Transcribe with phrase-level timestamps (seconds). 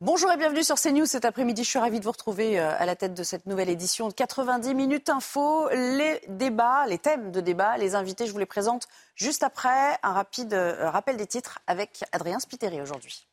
[0.00, 1.64] Bonjour et bienvenue sur CNews cet après-midi.
[1.64, 4.12] Je suis ravie de vous retrouver euh, à la tête de cette nouvelle édition de
[4.12, 5.68] 90 minutes info.
[5.70, 9.98] Les débats, les thèmes de débat, les invités, je vous les présente juste après.
[10.04, 13.27] Un rapide euh, rappel des titres avec Adrien Spiteri aujourd'hui.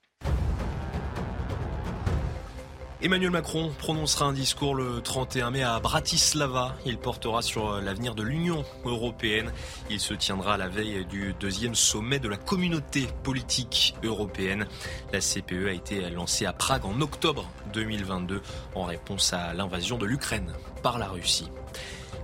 [3.05, 6.75] Emmanuel Macron prononcera un discours le 31 mai à Bratislava.
[6.87, 9.51] Il portera sur l'avenir de l'Union européenne.
[9.91, 14.65] Il se tiendra à la veille du deuxième sommet de la communauté politique européenne.
[15.13, 18.41] La CPE a été lancée à Prague en octobre 2022
[18.73, 21.51] en réponse à l'invasion de l'Ukraine par la Russie.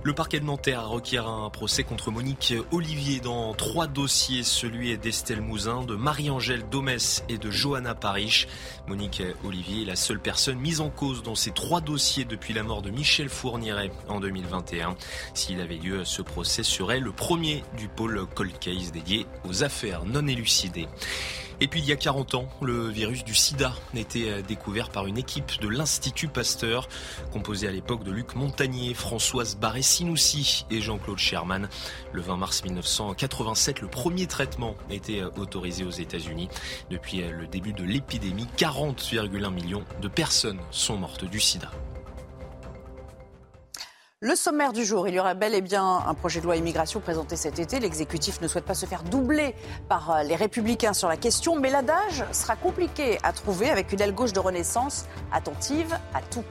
[0.04, 5.40] Le parquet de Nanterre requiert un procès contre Monique Olivier dans trois dossiers, celui d'Estelle
[5.40, 8.48] Mouzin, de Marie-Angèle Domès et de Johanna Parish.
[8.88, 12.64] Monique Olivier est la seule personne mise en cause dans ces trois dossiers depuis la
[12.64, 14.96] mort de Michel Fourniret en 2021.
[15.34, 20.04] S'il avait lieu, ce procès serait le premier du pôle Cold Case dédié aux affaires
[20.04, 20.88] non élucidées.
[21.62, 25.16] Et puis il y a 40 ans, le virus du sida était découvert par une
[25.16, 26.88] équipe de l'Institut Pasteur,
[27.32, 31.68] composée à l'époque de Luc Montagnier, Françoise Barré-Sinoussi et Jean-Claude Sherman.
[32.12, 36.48] Le 20 mars 1987, le premier traitement était autorisé aux États-Unis.
[36.90, 41.70] Depuis le début de l'épidémie, 40,1 millions de personnes sont mortes du sida.
[44.24, 47.00] Le sommaire du jour, il y aura bel et bien un projet de loi immigration
[47.00, 47.80] présenté cet été.
[47.80, 49.56] L'exécutif ne souhaite pas se faire doubler
[49.88, 54.14] par les républicains sur la question, mais l'adage sera compliqué à trouver avec une aile
[54.14, 56.44] gauche de renaissance attentive à tout.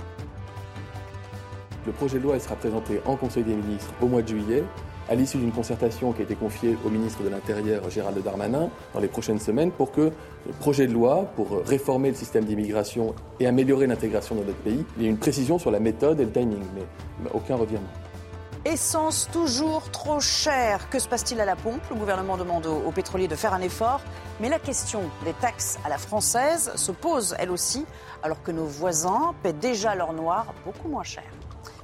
[1.86, 4.66] Le projet de loi sera présenté en Conseil des ministres au mois de juillet
[5.12, 9.02] à l'issue d'une concertation qui a été confiée au ministre de l'Intérieur Gérald Darmanin dans
[9.02, 10.10] les prochaines semaines pour que
[10.46, 14.86] le projet de loi pour réformer le système d'immigration et améliorer l'intégration dans notre pays,
[14.96, 17.90] il y ait une précision sur la méthode et le timing, mais aucun revirement.
[18.64, 20.90] Essence toujours trop chère.
[20.90, 21.82] Que se passe-t-il à la pompe?
[21.90, 24.00] Le gouvernement demande aux pétroliers de faire un effort.
[24.40, 27.86] Mais la question des taxes à la française se pose elle aussi,
[28.24, 31.24] alors que nos voisins paient déjà leur noir beaucoup moins cher.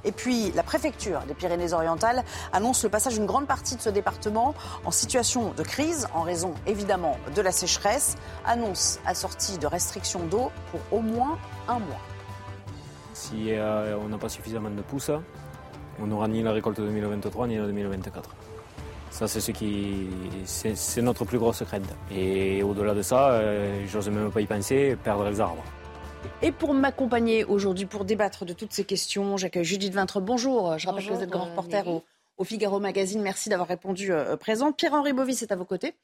[0.08, 2.24] Et puis, la préfecture des Pyrénées-Orientales
[2.54, 4.54] annonce le passage d'une grande partie de ce département
[4.86, 8.16] en situation de crise, en raison évidemment de la sécheresse.
[8.46, 11.36] Annonce assortie de restrictions d'eau pour au moins
[11.68, 12.00] un mois.
[13.12, 15.10] Si euh, on n'a pas suffisamment de pousses,
[16.00, 18.30] on n'aura ni la récolte 2023 ni la 2024.
[19.10, 20.08] Ça, c'est ce qui,
[20.46, 21.94] c'est notre plus grosse crainte.
[22.10, 25.64] Et au-delà de ça, euh, j'ose même pas y penser, perdre les arbres.
[26.42, 30.20] Et pour m'accompagner aujourd'hui, pour débattre de toutes ces questions, j'accueille Judith Vintre.
[30.20, 32.04] Bonjour, je rappelle Bonjour, que vous êtes grand euh, reporter au,
[32.36, 33.20] au Figaro Magazine.
[33.20, 34.72] Merci d'avoir répondu euh, présent.
[34.72, 35.94] Pierre-Henri Bovis est à vos côtés.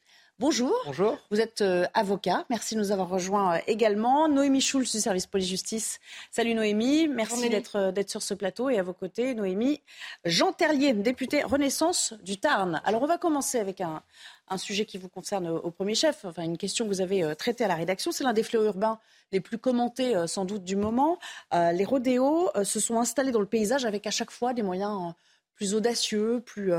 [0.40, 0.74] Bonjour.
[0.84, 1.16] Bonjour.
[1.30, 2.44] Vous êtes euh, avocat.
[2.50, 4.28] Merci de nous avoir rejoints euh, également.
[4.28, 6.00] Noémie Schulz du service police-justice.
[6.32, 7.06] Salut Noémie.
[7.06, 8.68] Merci d'être euh, d'être sur ce plateau.
[8.68, 9.80] Et à vos côtés, Noémie
[10.24, 12.82] Jean Terlier, député Renaissance du Tarn.
[12.84, 14.02] Alors, on va commencer avec un,
[14.48, 16.24] un sujet qui vous concerne au, premier chef.
[16.24, 18.12] Enfin, une question que vous avez euh, traitée à la rédaction.
[18.12, 18.98] C'est l'un des fléaux urbains
[19.32, 21.18] les plus commentés, euh, sans doute, du moment.
[21.52, 25.14] Euh, les rodéos se sont installés dans le paysage avec à chaque fois des moyens
[25.54, 26.72] plus audacieux, plus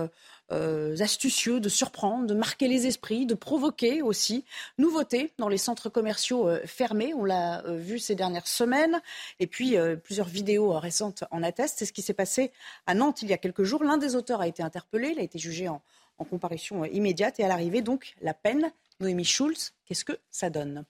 [0.49, 4.43] astucieux de surprendre, de marquer les esprits, de provoquer aussi.
[4.77, 9.01] Nouveauté dans les centres commerciaux fermés, on l'a vu ces dernières semaines,
[9.39, 11.79] et puis plusieurs vidéos récentes en attestent.
[11.79, 12.51] C'est ce qui s'est passé
[12.85, 13.81] à Nantes il y a quelques jours.
[13.81, 15.81] L'un des auteurs a été interpellé, il a été jugé en,
[16.17, 18.71] en comparution euh, immédiate, et à l'arrivée, donc, la peine.
[18.99, 20.85] Noémie Schulz, qu'est-ce que ça donne?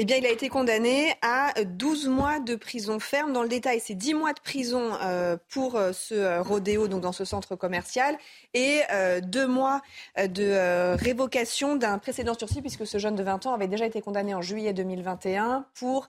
[0.00, 3.32] Eh bien, il a été condamné à 12 mois de prison ferme.
[3.32, 7.00] Dans le détail, c'est 10 mois de prison euh, pour euh, ce euh, rodéo, donc
[7.00, 8.18] dans ce centre commercial,
[8.54, 9.82] et euh, 2 mois
[10.18, 13.86] euh, de euh, révocation d'un précédent sursis, puisque ce jeune de 20 ans avait déjà
[13.86, 16.08] été condamné en juillet 2021 pour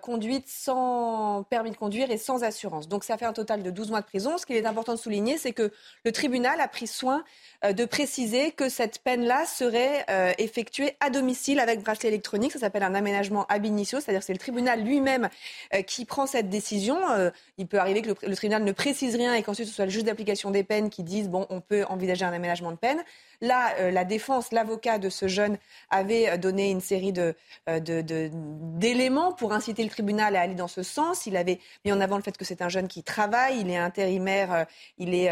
[0.00, 2.88] conduite sans permis de conduire et sans assurance.
[2.88, 4.38] Donc ça fait un total de 12 mois de prison.
[4.38, 5.72] Ce qu'il est important de souligner, c'est que
[6.04, 7.24] le tribunal a pris soin
[7.64, 10.06] de préciser que cette peine-là serait
[10.38, 12.52] effectuée à domicile avec bracelet électronique.
[12.52, 15.28] Ça s'appelle un aménagement ab initio, c'est-à-dire c'est le tribunal lui-même
[15.86, 16.98] qui prend cette décision.
[17.58, 20.04] il peut arriver que le tribunal ne précise rien et qu'ensuite ce soit le juge
[20.04, 23.02] d'application des peines qui dise bon, on peut envisager un aménagement de peine.
[23.42, 25.58] Là, euh, la défense, l'avocat de ce jeune
[25.90, 27.80] avait euh, donné une série euh,
[28.78, 31.26] d'éléments pour inciter le tribunal à aller dans ce sens.
[31.26, 33.76] Il avait mis en avant le fait que c'est un jeune qui travaille, il est
[33.76, 34.66] intérimaire,
[34.96, 35.30] il est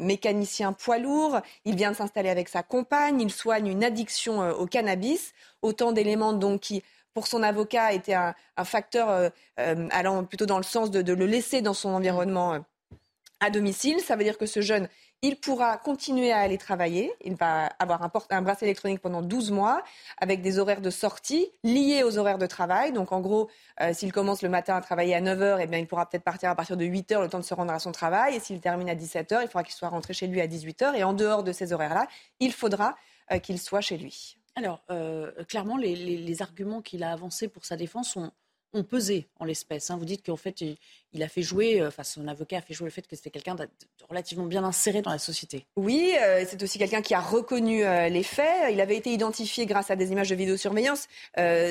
[0.00, 4.66] mécanicien poids lourd, il vient de s'installer avec sa compagne, il soigne une addiction au
[4.66, 5.34] cannabis.
[5.60, 6.82] Autant d'éléments donc qui
[7.12, 8.34] pour son avocat étaient un,
[8.64, 12.64] facteur allant plutôt dans le sens de, de, le laisser dans son environnement
[13.40, 14.00] à domicile.
[14.00, 14.88] Ça veut dire que ce jeune,
[15.22, 17.12] il pourra continuer à aller travailler.
[17.24, 19.82] Il va avoir un, un, bracelet électronique pendant 12 mois
[20.18, 22.92] avec des horaires de sortie liés aux horaires de travail.
[22.92, 23.50] Donc en gros,
[23.80, 26.50] euh, s'il commence le matin à travailler à 9h, eh bien, il pourra peut-être partir
[26.50, 28.36] à partir de 8h le temps de se rendre à son travail.
[28.36, 30.94] Et s'il termine à 17h, il faudra qu'il soit rentré chez lui à 18h.
[30.94, 32.06] Et en dehors de ces horaires-là,
[32.38, 32.94] il faudra
[33.32, 34.36] euh, qu'il soit chez lui.
[34.54, 38.30] Alors, euh, clairement, les, les arguments qu'il a avancés pour sa défense sont
[38.74, 39.90] ont pesé en l'espèce.
[39.90, 39.96] Hein.
[39.96, 42.86] Vous dites qu'en fait, il, a fait jouer, euh, enfin son avocat a fait jouer
[42.86, 43.68] le fait que c'était quelqu'un de
[44.08, 45.64] relativement bien inséré dans la société.
[45.76, 48.72] Oui, euh, c'est aussi quelqu'un qui a reconnu euh, les faits.
[48.72, 51.08] Il avait été identifié grâce à des images de vidéosurveillance.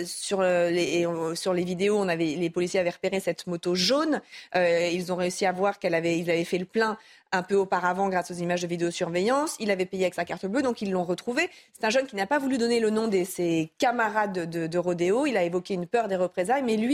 [0.05, 4.21] sur, les, vidéos, on avait, les policiers avaient repéré cette moto jaune.
[4.55, 6.97] ils ont réussi à voir qu'elle avait, fait le plein
[7.31, 9.55] un peu auparavant grâce aux images de vidéosurveillance.
[9.59, 11.49] Il avait payé avec sa carte bleue, donc ils l'ont retrouvé.
[11.73, 14.77] C'est un jeune qui n'a pas voulu donner le nom de ses camarades de, de,
[14.77, 15.25] rodéo.
[15.25, 16.86] Il a évoqué une peur des représailles, mais lui,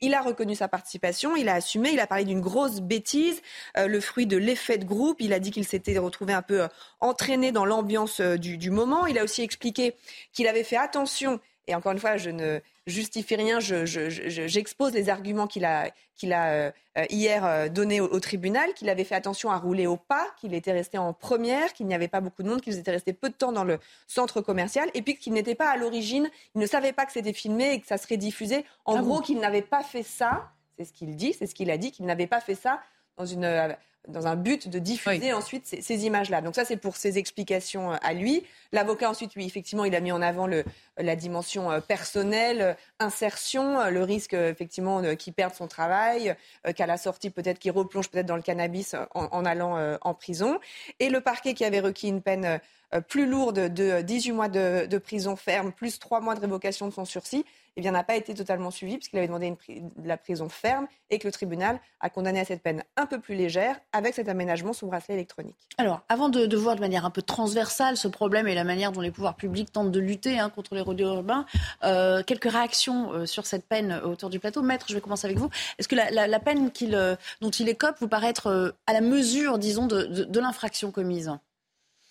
[0.00, 3.42] il a reconnu sa participation, il a assumé, il a parlé d'une grosse bêtise,
[3.76, 5.20] euh, le fruit de l'effet de groupe.
[5.20, 6.68] Il a dit qu'il s'était retrouvé un peu euh,
[7.00, 9.06] entraîné dans l'ambiance euh, du moment.
[9.06, 9.94] Il a aussi expliqué
[10.32, 12.58] qu'il avait fait attention et encore une fois, je ne
[12.90, 18.74] justifie rien, j'expose les arguments qu'il a, qu'il a euh, hier euh, donnés au, tribunal,
[18.74, 21.94] qu'il avait fait attention à rouler au pas, qu'il était resté en première, qu'il n'y
[21.94, 24.90] avait pas beaucoup de monde, qu'ils étaient restés peu de temps dans le centre commercial,
[24.94, 27.80] et puis qu'il n'était pas à l'origine, il ne savait pas que c'était filmé et
[27.80, 28.64] que ça serait diffusé.
[28.84, 31.70] En ah gros, qu'il n'avait pas fait ça, c'est ce qu'il dit, c'est ce qu'il
[31.70, 32.80] a dit, qu'il n'avait pas fait ça
[33.16, 33.68] dans une euh,
[34.08, 36.40] dans un but de diffuser ensuite ces, images-là.
[36.40, 38.44] Donc ça, c'est pour ses explications euh, à lui.
[38.72, 40.64] L'avocat, ensuite, lui, effectivement, il a mis en avant le,
[40.96, 46.34] la dimension euh, personnelle, euh, insertion, le risque, effectivement, qu'il perde son travail,
[46.76, 50.58] qu'à la sortie, peut-être qu'il replonge peut-être dans le cannabis en, allant en prison.
[50.98, 52.60] Et le parquet qui avait requis une peine
[53.08, 56.92] plus lourde de 18 mois de, de prison ferme, plus 3 mois de révocation de
[56.92, 57.44] son sursis,
[57.76, 60.86] eh bien, n'a pas été totalement suivi puisqu'il avait demandé une, de la prison ferme
[61.08, 64.28] et que le tribunal a condamné à cette peine un peu plus légère avec cet
[64.28, 65.56] aménagement sous bracelet électronique.
[65.78, 69.00] Alors, avant de, voir de manière un peu transversale ce problème et la manière dont
[69.00, 71.46] les pouvoirs publics tentent de lutter hein, contre les rodéos urbains,
[71.84, 74.62] euh, quelques réactions euh, sur cette peine autour du plateau.
[74.62, 75.50] Maître, je vais commencer avec vous.
[75.78, 79.86] Est-ce que la, peine euh, dont il écope vous paraît être à la mesure, disons,
[79.86, 81.32] de l'infraction commise?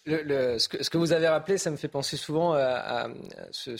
[0.06, 3.07] Ce, que, vous avez rappelé, ça me fait penser souvent à,
[3.51, 3.72] ce,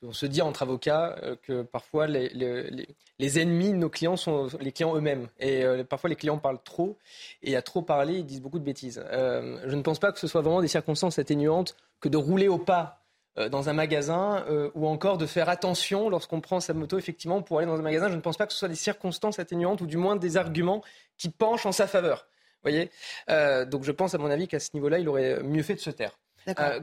[0.00, 4.72] qu'on se dit entre avocats, euh, que parfois les, ennemis de nos clients sont les
[4.72, 5.28] clients eux-mêmes.
[5.38, 6.98] Et euh, parfois les clients parlent trop,
[7.42, 9.02] et à trop parler, ils disent beaucoup de bêtises.
[9.10, 12.48] Euh, je ne pense pas que ce soit vraiment des circonstances atténuantes que de rouler
[12.48, 13.02] au pas
[13.50, 17.66] dans un magasin ou encore de faire attention lorsqu'on prend sa moto effectivement pour aller
[17.66, 18.08] dans un magasin.
[18.08, 20.82] Je ne pense pas que ce soit des circonstances atténuantes ou du moins des arguments
[21.18, 22.26] qui penchent en sa faveur
[22.62, 22.90] voyez
[23.30, 25.80] euh, Donc je pense, à mon avis, qu'à ce niveau-là, il aurait mieux fait de
[25.80, 26.16] se taire.
[26.58, 26.80] Euh,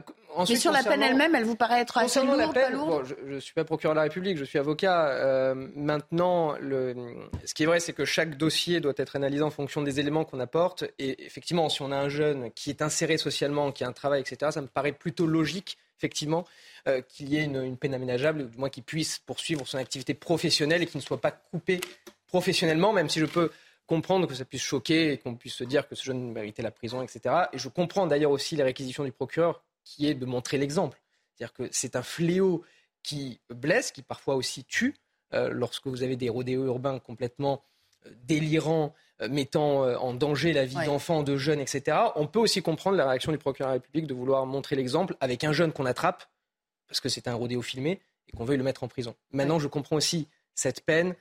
[0.48, 3.40] Mais sur la peine elle-même, elle vous paraît être assez lourde, la peine, Je ne
[3.40, 5.08] suis pas procureur de la République, je suis avocat.
[5.08, 6.94] Euh, maintenant, le,
[7.44, 10.24] ce qui est vrai, c'est que chaque dossier doit être analysé en fonction des éléments
[10.24, 10.84] qu'on apporte.
[10.98, 14.20] Et effectivement, si on a un jeune qui est inséré socialement, qui a un travail,
[14.20, 16.44] etc., ça me paraît plutôt logique, effectivement,
[16.88, 19.78] euh, qu'il y ait une, une, peine aménageable, ou du moins qu'il puisse poursuivre son
[19.78, 21.80] activité professionnelle et qu'il ne soit pas coupé
[22.26, 23.50] professionnellement, même si je peux
[23.86, 26.70] comprendre que ça puisse choquer et qu'on puisse se dire que ce jeune méritait la
[26.70, 27.46] prison, etc.
[27.52, 31.00] Et je comprends d'ailleurs aussi les réquisitions du procureur qui est de montrer l'exemple.
[31.34, 32.64] C'est-à-dire que c'est un fléau
[33.02, 34.94] qui blesse, qui parfois aussi tue.
[35.32, 37.62] Euh, lorsque vous avez des rodéos urbains complètement
[38.06, 42.62] euh, délirants, euh, mettant en danger la vie d'enfants, de jeunes, etc., on peut aussi
[42.62, 45.72] comprendre la réaction du procureur de la République de vouloir montrer l'exemple avec un jeune
[45.72, 46.24] qu'on attrape,
[46.88, 49.14] parce que c'est un rodéo filmé, et qu'on veut le mettre en prison.
[49.32, 51.14] Maintenant, je comprends aussi cette peine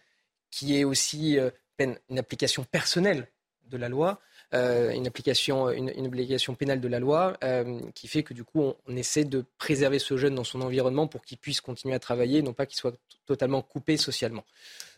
[0.51, 1.37] qui est aussi
[1.79, 3.27] une application personnelle
[3.69, 4.19] de la loi,
[4.53, 8.73] euh, une, application, une, obligation pénale de la loi, euh, qui fait que du coup,
[8.87, 12.41] on, essaie de préserver ce jeune dans son environnement pour qu'il puisse continuer à travailler,
[12.41, 14.43] non pas qu'il soit totalement coupé socialement.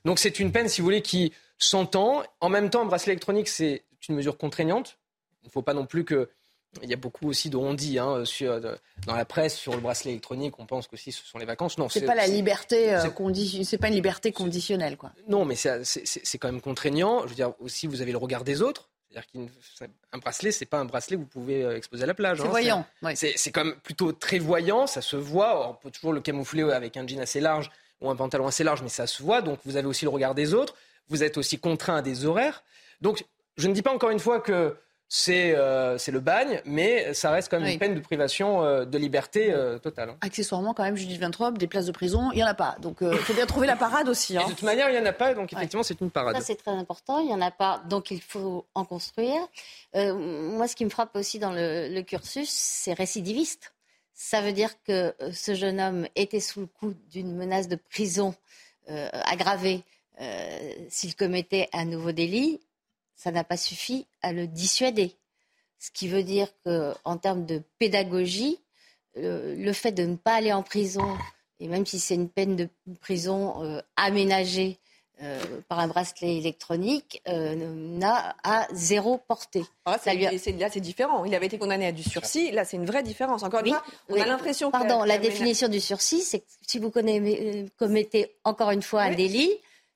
[0.03, 2.23] Donc c'est une peine, si vous voulez, qui s'entend.
[2.41, 4.97] En même temps, bracelet électronique, c'est une mesure contraignante.
[5.43, 6.29] Il ne faut pas non plus que
[6.83, 9.79] il y a beaucoup aussi de on dit hein, sur, dans la presse sur le
[9.79, 10.59] bracelet électronique.
[10.59, 11.77] On pense que si ce sont les vacances.
[11.77, 13.01] Non, c'est pas la liberté euh,
[13.63, 15.11] c'est pas une liberté conditionnelle, quoi.
[15.27, 17.23] Non, mais c'est quand même contraignant.
[17.23, 18.89] Je veux dire, aussi, vous avez le regard des autres.
[19.09, 19.49] C'est-à-dire
[20.11, 22.39] qu'un bracelet, c'est pas un bracelet que vous pouvez euh, exposer à la plage.
[22.39, 22.49] C'est hein.
[22.49, 22.85] voyant.
[23.15, 25.69] C'est quand même plutôt très voyant, ça se voit.
[25.69, 28.81] on peut toujours le camoufler avec un jean assez large ou un pantalon assez large,
[28.81, 29.41] mais ça se voit.
[29.41, 30.75] Donc vous avez aussi le regard des autres.
[31.07, 32.63] Vous êtes aussi contraint à des horaires.
[32.99, 33.23] Donc
[33.57, 34.75] je ne dis pas encore une fois que
[35.29, 38.97] euh, c'est le bagne, mais ça reste quand même une peine de privation euh, de
[38.97, 40.09] liberté euh, totale.
[40.09, 40.17] Hein.
[40.21, 42.75] Accessoirement, quand même, Judith Vintrop, des places de prison, il n'y en a pas.
[42.81, 44.37] Donc il faut bien trouver la parade aussi.
[44.37, 44.43] Hein.
[44.45, 46.35] de toute manière, il n'y en a pas, donc effectivement, c'est une parade.
[46.35, 49.41] Ça, c'est très important, il n'y en a pas, donc il faut en construire.
[49.93, 53.73] moi, ce qui me frappe aussi dans le, cursus, c'est récidiviste.
[54.13, 58.33] Ça veut dire que ce jeune homme était sous le coup d'une menace de prison
[58.87, 59.83] aggravée
[60.89, 62.59] s'il commettait un nouveau délit
[63.15, 65.15] ça n'a pas suffi à le dissuader.
[65.79, 68.59] Ce qui veut dire qu'en termes de pédagogie,
[69.15, 71.17] le, fait de ne pas aller en prison,
[71.59, 72.69] et même si c'est une peine de
[73.01, 74.79] prison euh, aménagée
[75.21, 79.63] euh, par un bracelet électronique, euh, n'a à zéro portée.
[79.85, 81.23] Ah, là, c'est différent.
[81.23, 82.51] Il avait été condamné à du sursis.
[82.51, 83.43] Là, c'est une vraie différence.
[83.43, 84.77] Encore une fois, on a l'impression que.
[84.77, 89.53] Pardon, la, définition du sursis, c'est que si vous commettez encore une fois un délit,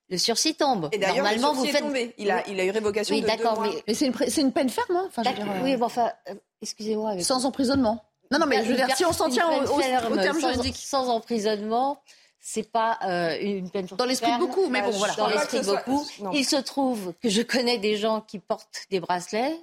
[0.10, 0.90] le sursis tombe.
[0.92, 1.82] Et Normalement, vous faites.
[1.82, 2.14] Tombé.
[2.18, 4.96] Il a, il a eu révocation oui, de d'accord, Mais, c'est une, une, peine ferme,
[4.96, 7.12] hein enfin, je euh, Oui, bon, enfin, euh, excusez-moi.
[7.12, 7.24] Avec...
[7.24, 8.04] Sans emprisonnement.
[8.32, 9.82] Non, non, mais je veux dire, si on s'en tient au, au,
[10.18, 10.76] terme sans, juridique.
[10.76, 12.02] Sans emprisonnement,
[12.40, 15.14] c'est pas euh, une peine Dans l'esprit de beaucoup, mais bon, voilà.
[15.16, 16.06] Dans l'esprit de beaucoup.
[16.34, 19.56] Il se trouve que je connais des gens qui portent des bracelets.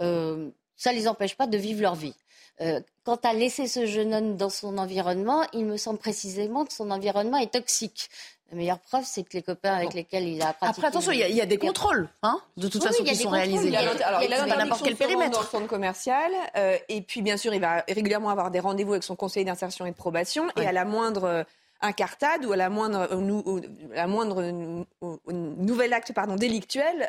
[0.00, 2.14] Euh, ça les empêche pas de vivre leur vie.
[2.60, 6.72] Euh, quant à laisser ce jeune homme dans son environnement, il me semble précisément que
[6.72, 8.10] son environnement est toxique.
[8.50, 10.78] La meilleure preuve, c'est que les copains avec lesquels il a pratiqué.
[10.78, 13.68] Après, attention, il y, a des contrôles, hein, de toute façon, qui sont réalisés.
[13.68, 15.32] Il a, alors, il a n'importe quel périmètre.
[15.32, 16.32] Dans le centre commercial.
[16.56, 19.84] Euh, et puis, bien sûr, il va régulièrement avoir des rendez-vous avec son conseiller d'insertion
[19.84, 20.46] et de probation.
[20.56, 21.44] Et à la moindre euh,
[21.82, 23.60] incartade ou à la moindre, euh,
[23.92, 24.42] la moindre
[25.30, 27.06] nouvel acte pardon, délictuel,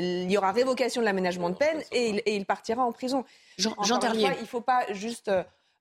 [0.00, 3.24] il y aura révocation de l'aménagement de peine et il, partira en prison.
[3.58, 5.32] Jean, Jean il ne faut pas juste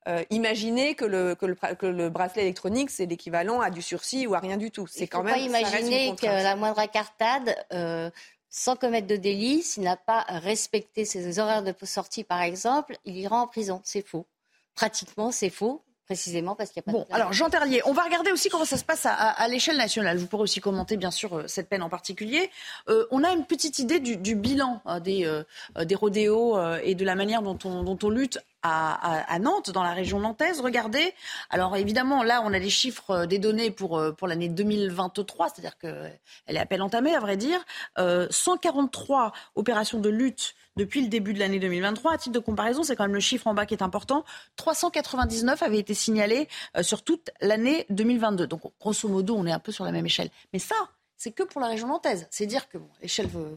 [0.08, 4.40] euh, imaginez que le, que, le, bracelet électronique, c'est l'équivalent à du sursis ou à
[4.40, 4.86] rien du tout.
[4.88, 5.34] C'est quand même.
[5.34, 8.12] Pas imaginer que la moindre incartade, euh,
[8.50, 13.18] sans commettre de délit, s'il n'a pas respecté ses horaires de sortie, par exemple, il
[13.18, 13.82] ira en prison.
[13.84, 14.28] C'est faux.
[14.76, 18.04] Pratiquement, c'est faux précisément parce qu'il n'y a pas bon, alors Jean Terlier, on va
[18.04, 20.18] regarder aussi comment ça se passe à, l'échelle nationale.
[20.18, 22.50] Vous pourrez aussi commenter bien sûr euh, cette peine en particulier.
[22.90, 25.42] Euh, on a une petite idée du, bilan euh, des,
[25.84, 29.92] des rodéos et de la manière dont on, dont on lutte à, Nantes, dans la
[29.92, 30.60] région nantaise.
[30.60, 31.14] Regardez,
[31.52, 36.20] alors évidemment, là, on a les chiffres des données pour, pour l'année 2023, c'est-à-dire qu'elle
[36.48, 37.64] est à peine entamée, à vrai dire.
[37.96, 42.14] 143 opérations de lutte depuis le début de l'année 2023.
[42.14, 44.26] À titre de comparaison, c'est quand même le chiffre en bas qui est important.
[44.58, 48.48] 399 avaient été signalés euh, sur toute l'année 2022.
[48.48, 50.30] Donc, grosso modo, on est un peu sur la même échelle.
[50.54, 50.76] Mais ça,
[51.18, 52.28] c'est que pour la région nantaise.
[52.30, 53.56] C'est dire que, bon, l'échelle euh,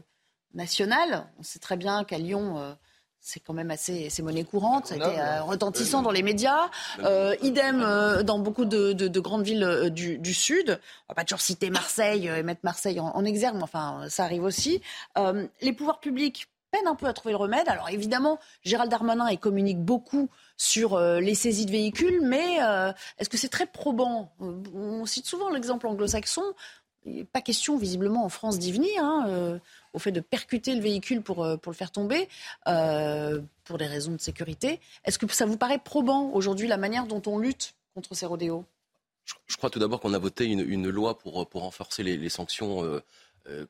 [0.53, 2.73] nationale, on sait très bien qu'à Lyon, euh,
[3.19, 6.69] c'est quand même assez, c'est monnaie courante, ça a été retentissant dans les médias.
[7.41, 7.81] idem
[8.23, 10.79] dans beaucoup de, grandes villes du, Sud.
[11.09, 14.23] On va pas toujours citer Marseille et mettre Marseille en, en exergue, mais enfin, ça
[14.23, 14.81] arrive aussi.
[15.59, 17.67] les pouvoirs publics peine un peu à trouver le remède.
[17.67, 22.91] Alors évidemment, Gérald Darmanin il communique beaucoup sur euh, les saisies de véhicules, mais euh,
[23.17, 24.33] est-ce que c'est très probant?
[24.39, 26.43] On cite souvent l'exemple anglo-saxon.
[27.31, 29.59] Pas question visiblement en France d'y venir, hein, euh,
[29.93, 32.27] au fait de percuter le véhicule pour, le faire tomber,
[32.65, 34.79] pour des raisons de sécurité.
[35.05, 38.65] Est-ce que ça vous paraît probant aujourd'hui la manière dont on lutte contre ces rodéos?
[39.47, 43.01] Je, crois tout d'abord qu'on a voté une, loi pour, renforcer les, sanctions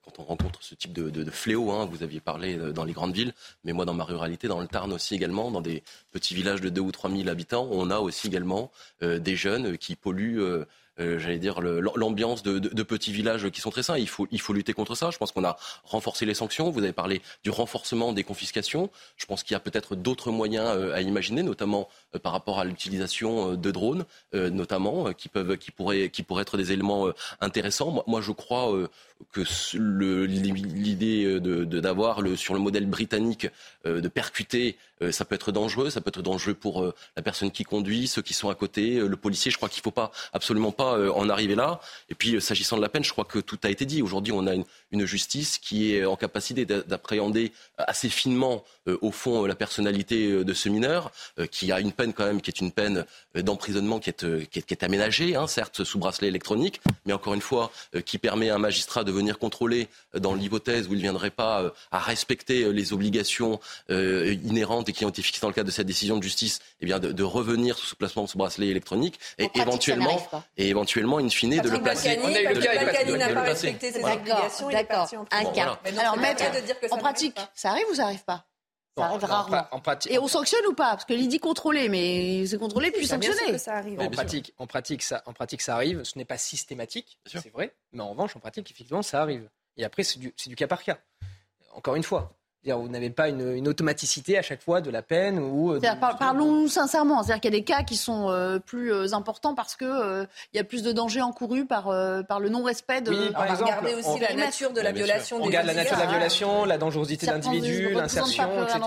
[0.03, 1.71] quand on rencontre ce type de, fléau.
[1.71, 3.33] Hein, vous aviez parlé euh, dans les grandes villes,
[3.63, 6.69] mais moi dans ma ruralité, dans le Tarn aussi également, dans des petits villages de
[6.69, 8.71] 2 ou 3 000 habitants, on a aussi également
[9.03, 10.65] euh, des jeunes qui polluent
[10.99, 13.97] euh, j'allais dire, l'ambiance de, petits villages qui sont très sains.
[13.97, 15.11] Il faut, lutter contre ça.
[15.11, 16.69] Je pense qu'on a renforcé les sanctions.
[16.69, 18.89] Vous avez parlé du renforcement des confiscations.
[19.15, 22.59] Je pense qu'il y a peut-être d'autres moyens euh, à imaginer, notamment euh, par rapport
[22.59, 27.07] à l'utilisation de drones, notamment, qui pourraient être des éléments
[27.41, 28.03] intéressants.
[28.07, 28.71] Moi, je crois
[29.31, 29.41] que
[29.75, 33.47] l'idée d'avoir le, sur le modèle britannique
[33.85, 34.77] de percuter,
[35.11, 35.89] ça peut être dangereux.
[35.89, 39.17] Ça peut être dangereux pour la personne qui conduit, ceux qui sont à côté, le
[39.17, 39.51] policier.
[39.51, 41.79] Je crois qu'il ne faut pas absolument pas euh, en arriver là.
[42.09, 44.01] Et puis, euh, s'agissant de la peine, je crois que tout a été dit.
[44.01, 44.65] Aujourd'hui, on a une,
[45.05, 51.11] justice qui est en capacité d'appréhender assez finement, au fond, la personnalité de ce mineur,
[51.51, 54.83] qui a une peine quand même qui est une peine d'emprisonnement qui est, qui, est,
[54.83, 57.71] aménagée, hein, certes sous bracelet électronique, mais encore une fois,
[58.05, 61.73] qui permet à un magistrat de venir contrôler dans l'hypothèse où il ne viendrait pas
[61.91, 65.87] à respecter les obligations inhérentes et qui ont été fixées dans le cadre de cette
[65.87, 70.19] décision de justice, eh bien, de, revenir sous ce placement sous bracelet électronique et éventuellement,
[70.57, 72.19] et éventuellement, in fine, de le placer.
[72.23, 74.69] On a eu le cas, n'a pas respecté ses obligations.
[74.69, 75.79] D'accord, un cas.
[75.97, 76.43] Alors, maître,
[76.91, 78.45] en pratique, ça arrive ou ça arrive pas?
[78.99, 79.67] Ça arrive rarement.
[79.71, 80.91] En, pratique, et on sanctionne ou pas?
[80.91, 83.57] Parce que l'idée contrôlé, mais c'est contrôlé puis sanctionné.
[83.57, 83.99] Ça arrive.
[83.99, 86.03] En, pratique, en, pratique, ça, en pratique, ça arrive.
[86.03, 87.75] Ce n'est pas systématique, c'est vrai.
[87.91, 89.49] Mais en revanche, en pratique, effectivement, ça arrive.
[89.77, 90.97] Et après, c'est du, du cas par cas.
[91.73, 95.73] Encore une fois, vous n'avez pas une, automaticité à chaque fois de la peine ou.
[95.73, 95.79] Euh,
[96.19, 97.23] parlons-nous sincèrement.
[97.23, 100.57] C'est-à-dire qu'il y a des cas qui sont euh, plus euh, importants parce que il
[100.57, 101.85] y a plus de dangers encourus par
[102.27, 103.11] par le non-respect de.
[103.11, 105.37] Oui, par on exemple, regarder aussi la nature de la violation.
[105.41, 108.79] On regarde la nature de la violation, la dangerosité de l'individu, l'insertion, etc.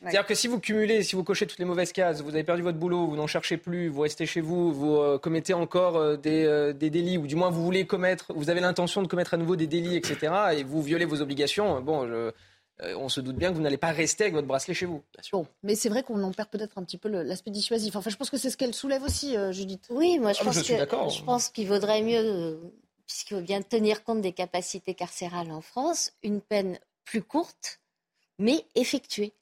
[0.00, 2.62] C'est-à-dire que si vous cumulez, si vous cochez toutes les mauvaises cases, vous avez perdu
[2.62, 6.90] votre boulot, vous n'en cherchez plus, vous restez chez vous, vous commettez encore des, des,
[6.90, 9.68] délits, ou du moins vous voulez commettre, vous avez l'intention de commettre à nouveau des
[9.68, 12.30] délits, etc., et vous violez vos obligations, bon, je, euh,
[12.80, 15.02] on se doute bien que vous n'allez pas rester avec votre bracelet chez vous.
[15.32, 17.94] Bon, mais c'est vrai qu'on en perd peut-être un petit peu l'aspect dissuasif.
[17.96, 19.86] Enfin, je pense que c'est ce qu'elle soulève aussi, euh, Judith.
[19.90, 22.56] Oui, moi je ah, pense, que, je pense qu'il vaudrait mieux, euh,
[23.06, 27.80] puisqu'il faut bien tenir compte des capacités carcérales en France, une peine plus courte,
[28.38, 29.32] mais effectuée.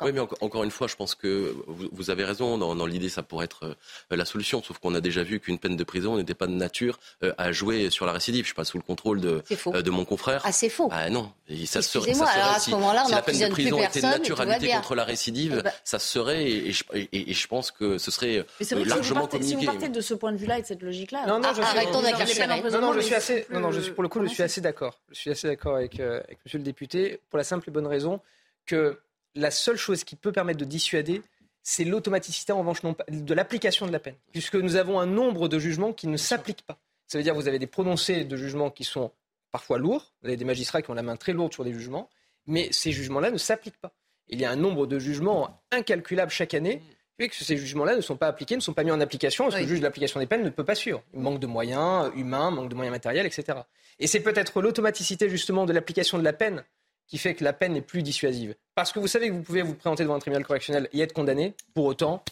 [0.00, 2.58] Oui, mais encore une fois, je pense que vous, avez raison.
[2.58, 3.76] Dans, l'idée, ça pourrait être
[4.10, 4.60] euh, la solution.
[4.60, 7.52] Sauf qu'on a déjà vu qu'une peine de prison n'était pas de nature euh, à
[7.52, 8.42] jouer sur la récidive.
[8.42, 10.42] Je suis pas sous le contrôle de, euh, de mon confrère.
[10.44, 10.88] Ah, c'est faux.
[10.90, 11.30] Ah non.
[11.66, 14.40] ça serait, ça serait, à ce moment-là, si, la peine de prison était de nature
[14.40, 16.50] à lutter contre la récidive, eh ben ça serait.
[16.50, 19.56] Et, je, pense que ce serait largement communiqué.
[19.56, 21.62] Si vous partez de ce point de vue-là et de cette logique-là, non, non, je
[21.62, 24.98] suis, non, non, je suis non, je suis, pour le coup, je suis assez d'accord.
[25.12, 28.20] Je suis assez d'accord avec, avec Monsieur le député pour la simple et bonne raison
[28.66, 28.98] que
[29.36, 31.22] la seule chose qui peut permettre de dissuader,
[31.62, 35.58] c'est l'automaticité en revanche de l'application de la peine, puisque nous avons un nombre de
[35.58, 36.78] jugements qui ne s'appliquent pas.
[37.06, 39.12] Ça veut dire que vous avez des prononcés de jugements qui sont
[39.52, 42.08] parfois lourds, vous avez des magistrats qui ont la main très lourde sur des jugements,
[42.46, 43.92] mais ces jugements-là ne s'appliquent pas.
[44.28, 46.82] Il y a un nombre de jugements incalculable chaque année,
[47.18, 49.56] et que ces jugements-là ne sont pas appliqués, ne sont pas mis en application, parce
[49.56, 51.02] que le juge de l'application des peines ne peut pas suivre.
[51.14, 53.58] Il manque de moyens humains, manque de moyens matériels, etc.
[53.98, 56.62] Et c'est peut-être l'automaticité justement de l'application de la peine
[57.06, 58.54] qui fait que la peine n'est plus dissuasive.
[58.74, 61.12] Parce que vous savez que vous pouvez vous présenter devant un tribunal correctionnel et être
[61.12, 62.24] condamné, pour autant,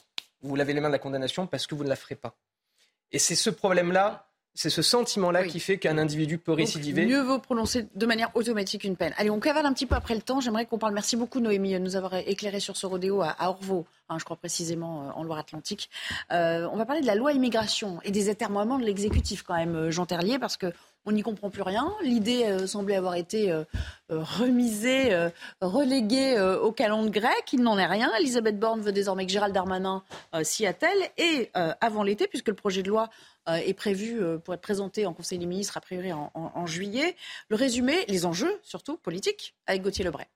[0.42, 2.36] vous lavez les mains de la condamnation parce que vous ne la ferez pas.
[3.12, 7.06] Et c'est ce problème-là, c'est ce sentiment-là qui fait qu'un individu peut récidiver.
[7.06, 9.12] mieux vaut prononcer de manière automatique une peine.
[9.16, 10.40] Allez, on cavale un petit peu après le temps.
[10.40, 10.94] J'aimerais qu'on parle.
[10.94, 14.36] Merci beaucoup, Noémie, de nous avoir éclairé sur ce rodéo à, Orvaux, hein, je crois
[14.36, 15.90] précisément euh, en Loire-Atlantique.
[16.30, 19.74] Euh, on va parler de la loi immigration et des atermoiements de l'exécutif, quand même,
[19.74, 20.72] euh, Jean Terlier, parce que
[21.06, 21.92] on n'y comprend plus rien.
[22.02, 23.64] L'idée euh, semblait avoir été euh,
[24.10, 25.14] euh, remisée,
[25.60, 27.52] reléguée au calendrier grec.
[27.52, 28.10] Il n'en est rien.
[28.18, 30.02] Elisabeth Borne veut désormais que Gérald Darmanin
[30.42, 30.96] s'y attelle.
[31.18, 33.08] Et avant l'été, puisque le projet de loi
[33.48, 37.16] est prévu pour être présenté en Conseil des ministres, a priori en, juillet.
[37.48, 40.26] Le résumé, les enjeux, surtout politiques, avec Gauthier Lebray.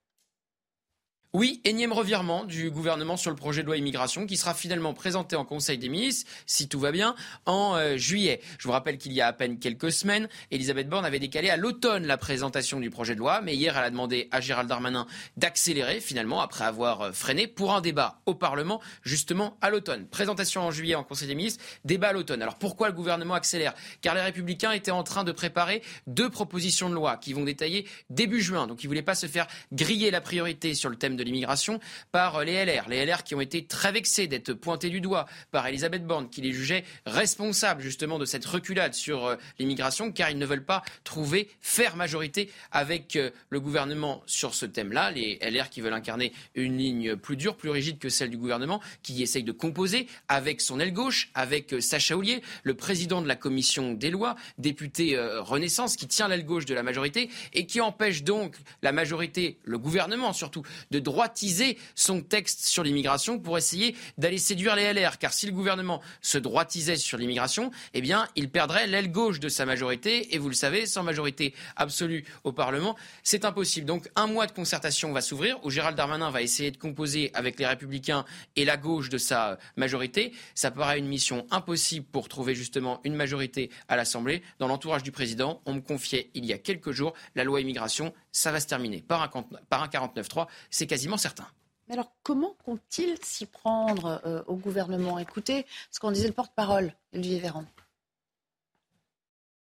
[1.34, 5.36] Oui, énième revirement du gouvernement sur le projet de loi immigration qui sera finalement présenté
[5.36, 7.14] en Conseil des ministres, si tout va bien,
[7.44, 8.40] en euh, juillet.
[8.58, 11.58] Je vous rappelle qu'il y a à peine quelques semaines, Elisabeth Borne avait décalé à
[11.58, 15.06] l'automne la présentation du projet de loi, mais hier elle a demandé à Gérald Darmanin
[15.36, 20.06] d'accélérer finalement après avoir euh, freiné pour un débat au Parlement justement à l'automne.
[20.06, 22.40] Présentation en juillet en Conseil des ministres, débat à l'automne.
[22.40, 23.74] Alors pourquoi le gouvernement accélère?
[24.00, 27.86] Car les républicains étaient en train de préparer deux propositions de loi qui vont détailler
[28.08, 28.66] début juin.
[28.66, 31.80] Donc ils ne voulaient pas se faire griller la priorité sur le thème de l'immigration
[32.12, 32.88] par les LR.
[32.88, 36.40] Les LR qui ont été très vexés d'être pointés du doigt par Elisabeth Borne, qui
[36.40, 40.82] les jugeait responsables justement de cette reculade sur euh, l'immigration, car ils ne veulent pas
[41.04, 45.10] trouver faire majorité avec euh, le gouvernement sur ce thème-là.
[45.10, 48.80] Les LR qui veulent incarner une ligne plus dure, plus rigide que celle du gouvernement,
[49.02, 53.28] qui essaye de composer avec son aile gauche, avec euh, Sacha Houlier, le président de
[53.28, 57.80] la commission des lois, député Renaissance, qui tient l'aile gauche de la majorité et qui
[57.80, 63.96] empêche donc la majorité, le gouvernement surtout, de droitiser son texte sur l'immigration pour essayer
[64.18, 65.16] d'aller séduire les LR.
[65.16, 69.48] Car si le gouvernement se droitisait sur l'immigration, eh bien, il perdrait l'aile gauche de
[69.48, 70.34] sa majorité.
[70.34, 73.86] Et vous le savez, sans majorité absolue au Parlement, c'est impossible.
[73.86, 77.58] Donc, un mois de concertation va s'ouvrir où Gérald Darmanin va essayer de composer avec
[77.58, 80.32] les Républicains et la gauche de sa majorité.
[80.54, 84.42] Ça paraît une mission impossible pour trouver justement une majorité à l'Assemblée.
[84.58, 88.12] Dans l'entourage du président, on me confiait il y a quelques jours la loi immigration
[88.38, 89.28] ça va se terminer par un,
[89.68, 91.46] par un 49-3, c'est quasiment certain.
[91.86, 95.20] Mais alors, comment compte-t-il s'y prendre euh, au gouvernement?
[95.20, 97.64] Écoutez ce qu'en disait le porte-parole, Olivier Véran.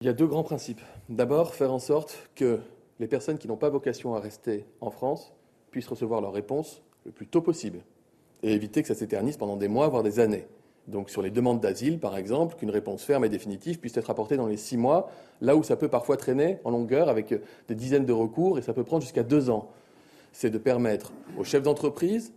[0.01, 0.81] Il y a deux grands principes.
[1.09, 2.61] D'abord, faire en sorte que
[3.01, 5.33] les personnes qui n'ont pas vocation à rester en France
[5.73, 7.81] puissent recevoir leur réponse le plus tôt possible
[8.45, 10.47] et éviter que ça s'éternise pendant des mois, voire des années.
[10.87, 14.37] Donc sur les demandes d'asile, par exemple, qu'une réponse ferme et définitive puisse être apportée
[14.37, 17.35] dans les six mois, là où ça peut parfois traîner en longueur avec
[17.67, 19.73] des dizaines de recours et ça peut prendre jusqu'à deux ans.
[20.35, 22.33] C'est de permettre aux chefs d'entreprise,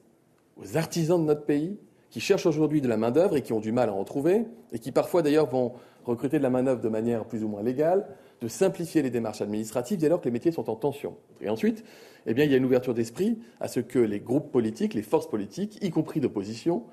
[0.55, 1.79] aux artisans de notre pays,
[2.12, 4.77] qui cherchent aujourd'hui de la main-d'œuvre et qui ont du mal à en trouver, et
[4.77, 5.73] qui parfois d'ailleurs vont
[6.05, 8.07] recruter de la main-d'œuvre de manière plus ou moins légale,
[8.39, 11.15] de simplifier les démarches administratives dès lors que les métiers sont en tension.
[11.41, 11.83] Et ensuite,
[12.27, 15.27] eh il y a une ouverture d'esprit à ce que les groupes politiques, les forces
[15.27, 16.83] politiques, y compris d'opposition,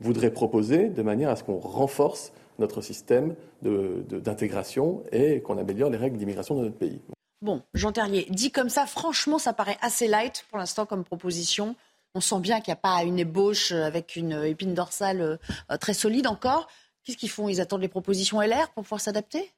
[0.00, 5.98] voudraient proposer de manière à ce qu'on renforce notre système d'intégration et qu'on améliore les
[5.98, 7.00] règles d'immigration de notre pays.
[7.42, 11.74] Bon, Jean Terrier, dit comme ça, franchement, ça paraît assez light pour l'instant comme proposition.
[12.14, 15.92] On sent bien qu'il n'y a pas une ébauche avec une épine dorsale euh, très
[15.92, 16.68] solide encore.
[17.04, 17.48] Qu'est-ce qu'ils font?
[17.48, 19.50] Ils attendent les propositions LR pour pouvoir s'adapter?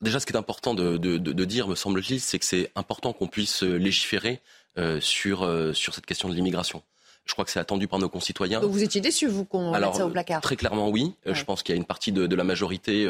[0.00, 0.96] Déjà, ce qui est important de,
[1.44, 4.40] dire, me semble-t-il, c'est que c'est important qu'on puisse légiférer
[4.78, 6.82] euh, sur, euh, sur cette question de l'immigration.
[7.24, 8.60] Je crois que c'est attendu par nos concitoyens.
[8.60, 11.14] Donc vous étiez déçu, vous, qu'on mette ça au placard Très clairement, oui.
[11.26, 13.08] Euh, je pense qu'il y a une partie de, la majorité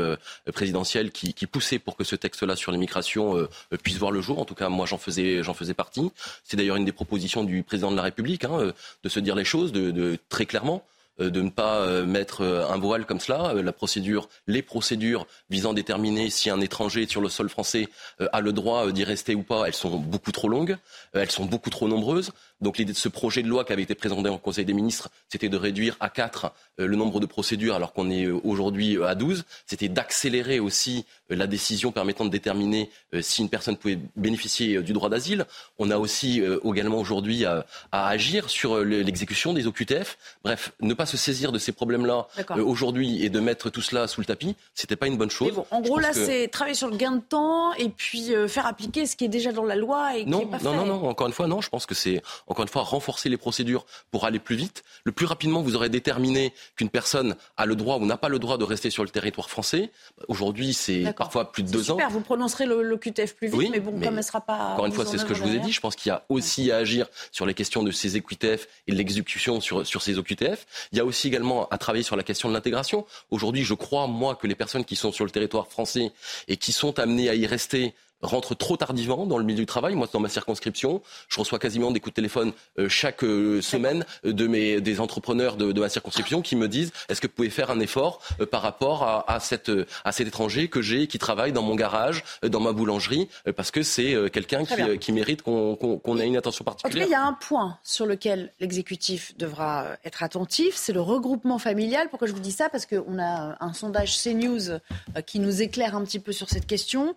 [0.53, 3.49] présidentielle qui, poussait pour que ce texte-là sur l'immigration
[3.83, 4.39] puisse voir le jour.
[4.39, 6.11] En tout cas, moi, j'en faisais, j'en faisais partie.
[6.45, 8.73] C'est d'ailleurs une des propositions du président de la République, hein,
[9.03, 10.85] de se dire les choses de, très clairement.
[11.21, 13.53] Euh, de ne pas euh, mettre euh, un voile comme cela.
[13.55, 17.89] La procédure, les procédures visant à déterminer si un étranger sur le sol français
[18.33, 20.77] a le droit d'y rester ou pas, elles sont beaucoup trop longues,
[21.13, 22.31] elles sont beaucoup trop nombreuses.
[22.63, 25.11] Donc l'idée de ce projet de loi qui avait été présenté en Conseil des ministres,
[25.29, 29.45] c'était de réduire à 4 le nombre de procédures alors qu'on est aujourd'hui à 12.
[29.67, 35.09] C'était d'accélérer aussi la décision permettant de déterminer si une personne pouvait bénéficier du droit
[35.09, 35.47] d'asile.
[35.79, 40.19] On a aussi également aujourd'hui à, agir sur l'exécution des OQTF.
[40.45, 44.07] Bref, ne pas se saisir de ces problèmes-là euh, aujourd'hui et de mettre tout cela
[44.07, 45.63] sous le tapis, c'était pas une bonne chose.
[45.71, 49.07] en gros, là, c'est travailler sur le gain de temps et puis euh, faire appliquer
[49.07, 50.77] ce qui est déjà dans la loi et non, qui est pas non, fait.
[50.77, 51.61] Non, non, encore une fois, non.
[51.61, 54.85] Je pense que c'est encore une fois renforcer les procédures pour aller plus vite.
[55.05, 58.39] Le plus rapidement vous aurez déterminé qu'une personne a le droit ou n'a pas le
[58.39, 59.91] droit de rester sur le territoire français.
[60.29, 63.99] Aujourd'hui, c'est parfois plus de deux super, Vous prononcerez le, QTF plus vite, mais bon,
[64.01, 64.75] comme elle sera pas.
[64.75, 65.73] Encore une fois, c'est ce que je vous ai dit.
[65.73, 68.93] Je pense qu'il y a aussi à agir sur les questions de ces EQTF et
[68.93, 70.67] l'exécution sur, sur ces OQTF.
[70.93, 73.07] Il y a aussi également à travailler sur la question de l'intégration.
[73.31, 76.13] Aujourd'hui, je crois, moi, que les personnes qui sont sur le territoire français
[76.49, 79.95] et qui sont amenées à y rester rentre trop tardivement dans le milieu du travail.
[79.95, 84.05] Moi, dans ma circonscription, je reçois quasiment des coups de téléphone euh, chaque euh, semaine
[84.25, 87.51] euh, de mes, des entrepreneurs de, ma circonscription qui me disent est-ce que vous pouvez
[87.51, 89.71] faire un effort par rapport à, à, cette,
[90.05, 93.83] à cet étranger que j'ai qui travaille dans mon garage, dans ma boulangerie, parce que
[93.83, 97.03] c'est quelqu'un qui, qui, mérite qu'on ait une attention particulière.
[97.03, 100.93] En tout cas, il y a un point sur lequel l'exécutif devra être attentif, c'est
[100.93, 102.09] le regroupement familial.
[102.11, 102.69] Pourquoi je vous dis ça?
[102.69, 104.79] Parce qu'on a un sondage CNews
[105.27, 107.17] qui nous éclaire un petit peu sur cette question.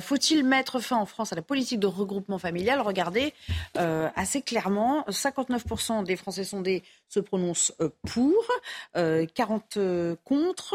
[0.00, 2.80] Faut-il mettre fin en France à la politique de regroupement familial?
[2.80, 3.34] Regardez
[3.78, 8.34] euh, assez clairement, 59% des Français sondés se prononcent euh, pour,
[8.94, 10.74] 40 euh, contre.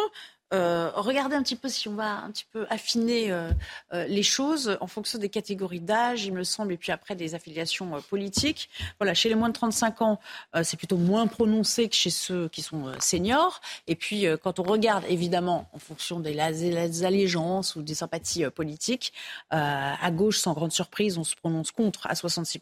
[0.54, 3.50] Euh, regardez un petit peu si on va un petit peu affiner euh,
[3.94, 7.34] euh, les choses en fonction des catégories d'âge, il me semble, et puis après des
[7.34, 8.70] affiliations politiques.
[9.00, 10.20] Voilà, chez les moins de 35 ans,
[10.64, 13.62] c'est plutôt moins prononcé que chez ceux qui sont seniors.
[13.88, 19.14] Et puis, quand on regarde, évidemment, en fonction des, des allégeances ou des sympathies politiques,
[19.50, 22.60] à gauche, sans grande surprise, on se prononce contre à 66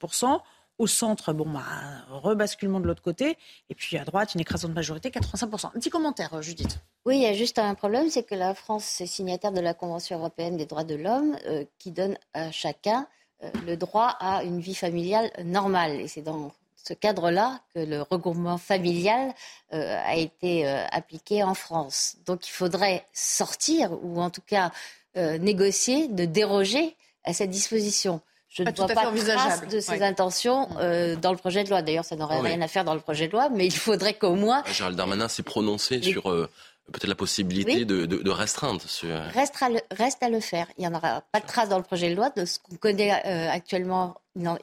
[0.79, 1.61] au centre, bon, bah,
[2.09, 3.37] rebasculement de l'autre côté.
[3.69, 5.67] Et puis à droite, une écrasante majorité, 85%.
[5.67, 6.79] Un petit commentaire, Judith.
[7.05, 9.73] Oui, il y a juste un problème, c'est que la France est signataire de la
[9.73, 13.07] Convention européenne des droits de l'homme euh, qui donne à chacun
[13.43, 15.99] euh, le droit à une vie familiale normale.
[15.99, 19.33] Et c'est dans ce cadre-là que le regroupement familial
[19.73, 22.17] euh, a été appliqué en France.
[22.25, 24.71] Donc il faudrait sortir, ou en tout cas
[25.15, 28.19] négocier, de déroger à cette disposition.
[28.53, 31.81] Je ne vois pas trace de ces intentions euh, dans le projet de loi.
[31.81, 34.13] D'ailleurs, ça n'aurait ah rien à faire dans le projet de loi, mais il faudrait
[34.13, 34.63] qu'au moins.
[34.71, 36.47] Gérald Darmanin s'est prononcé sur euh,
[36.91, 38.81] peut-être la possibilité de, de, restreindre.
[38.85, 39.07] Ce...
[39.33, 40.67] Reste, à le, reste à le faire.
[40.77, 42.29] Il n'y en aura pas de trace dans le projet de loi.
[42.31, 44.15] De ce qu'on connaît euh, actuellement,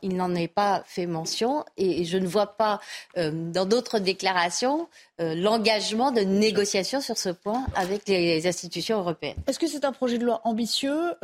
[0.02, 1.64] il n'en est pas fait mention.
[1.78, 2.80] Et je ne vois pas
[3.16, 4.88] euh, dans d'autres déclarations
[5.20, 9.36] euh, l'engagement de négociation sur ce point avec les institutions européennes.
[9.46, 11.14] Est-ce que c'est un projet de loi ambitieux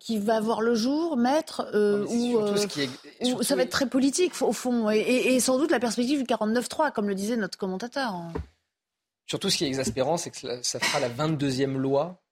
[0.00, 1.68] qui va voir le jour, maître,
[2.10, 6.24] ou, ça va être très politique au fond, et, et, sans doute la perspective du
[6.24, 8.14] 49-3, comme le disait notre commentateur
[9.26, 12.22] Surtout, ce qui est exaspérant, c'est que ça fera la 22e loi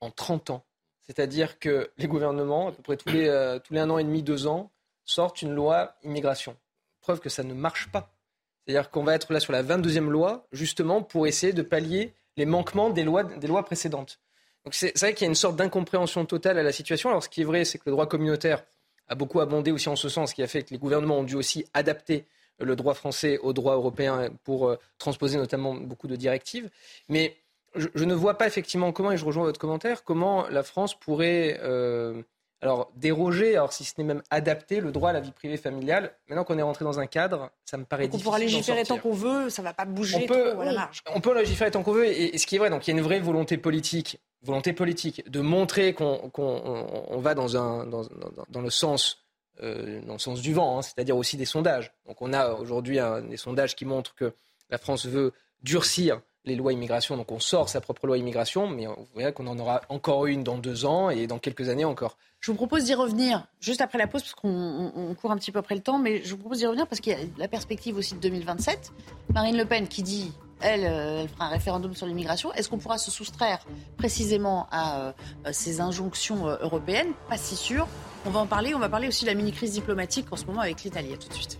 [0.00, 0.64] en 30 ans.
[1.02, 4.04] C'est-à-dire que les gouvernements, à peu près tous les, euh, tous les un an et
[4.04, 4.70] demi, deux ans,
[5.04, 6.56] sortent une loi immigration.
[7.00, 8.14] Preuve que ça ne marche pas.
[8.64, 12.46] C'est-à-dire qu'on va être là sur la 22e loi, justement, pour essayer de pallier les
[12.46, 14.20] manquements des lois, des lois précédentes.
[14.64, 17.08] Donc c'est vrai qu'il y a une sorte d'incompréhension totale à la situation.
[17.08, 18.64] Alors ce qui est vrai, c'est que le droit communautaire
[19.08, 21.24] a beaucoup abondé aussi en ce sens, ce qui a fait que les gouvernements ont
[21.24, 22.26] dû aussi adapter
[22.58, 26.70] le droit français au droit européen pour euh, transposer notamment beaucoup de directives.
[27.08, 27.36] Mais
[27.74, 31.60] je, ne vois pas effectivement comment, et je rejoins votre commentaire, comment la France pourrait
[31.62, 32.22] euh,
[32.60, 36.12] alors déroger, alors si ce n'est même adapter le droit à la vie privée familiale.
[36.28, 38.26] Maintenant qu'on est rentré dans un cadre, ça me paraît difficile.
[38.26, 40.64] On pourra légiférer tant qu'on veut, ça ne va pas bouger on peut, trop à
[40.64, 41.02] la marge.
[41.14, 42.98] On peut légiférer tant qu'on veut, et, ce qui est vrai, donc il y a
[42.98, 46.30] une vraie volonté politique, volonté politique, de montrer qu'on
[47.18, 49.24] va dans, un, dans, le sens
[49.62, 51.92] euh, dans le sens du vent, hein, c'est-à-dire aussi des sondages.
[52.06, 54.32] Donc on a aujourd'hui des sondages qui montrent que
[54.70, 58.86] la France veut durcir les lois immigration, donc on sort sa propre loi immigration, mais
[58.86, 62.16] vous voyez qu'on en aura encore une dans deux ans et dans quelques années encore.
[62.40, 65.58] Je vous propose d'y revenir juste après la pause, parce qu'on court un petit peu
[65.58, 67.96] après le temps, mais je vous propose d'y revenir parce qu'il y a la perspective
[67.96, 68.92] aussi de 2027.
[69.34, 72.52] Marine Le Pen qui dit, elle, euh, elle fera un référendum sur l'immigration.
[72.54, 73.64] Est-ce qu'on pourra se soustraire
[73.96, 75.12] précisément à euh,
[75.52, 77.12] ces injonctions européennes?
[77.28, 77.86] Pas si sûr.
[78.26, 78.74] On va en parler.
[78.74, 81.16] On va parler aussi de la mini-crise diplomatique en ce moment avec l'Italie.
[81.18, 81.58] Tout de suite.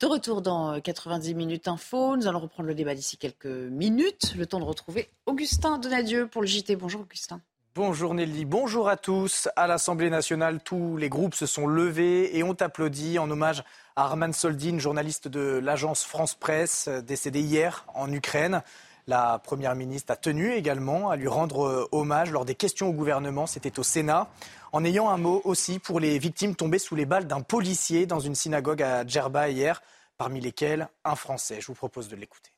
[0.00, 4.34] De retour dans 90 euh, minutes info, nous allons reprendre le débat d'ici quelques minutes.
[4.36, 6.74] Le temps de retrouver Augustin Donadieu pour le JT.
[6.74, 7.40] Bonjour Augustin.
[7.74, 9.48] Bonjour Nelly, bonjour à tous.
[9.54, 13.62] À l'Assemblée nationale, tous les groupes se sont levés et ont applaudi en hommage
[13.96, 18.62] à Arman Soldin, journaliste de l'agence France Presse, décédé hier en Ukraine.
[19.08, 22.92] La Première ministre a tenu également à lui rendre euh, hommage lors des questions au
[22.92, 24.30] gouvernement, c'était au Sénat,
[24.72, 28.20] en ayant un mot aussi pour les victimes tombées sous les balles d'un policier dans
[28.20, 29.82] une synagogue à Djerba hier,
[30.18, 31.58] parmi lesquelles un Français.
[31.60, 32.52] Je vous propose de l'écouter.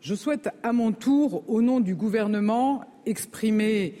[0.00, 3.94] Je souhaite à mon tour, au nom du gouvernement, exprimer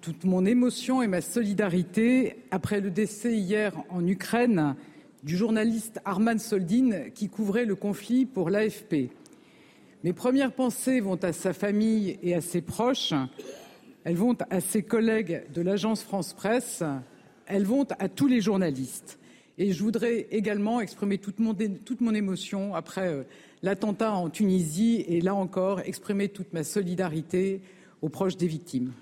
[0.00, 4.76] toute mon émotion et ma solidarité après le décès hier en Ukraine
[5.24, 9.10] du journaliste Arman Soldin qui couvrait le conflit pour l'AFP.
[10.06, 13.12] Mes premières pensées vont à sa famille et à ses proches.
[14.04, 16.84] Elles vont à ses collègues de l'agence France Presse.
[17.46, 19.18] Elles vont à tous les journalistes.
[19.58, 23.24] Et je voudrais également exprimer toute mon, toute mon émotion après euh,
[23.64, 27.60] l'attentat en Tunisie et là encore exprimer toute ma solidarité
[28.00, 28.92] aux proches des victimes.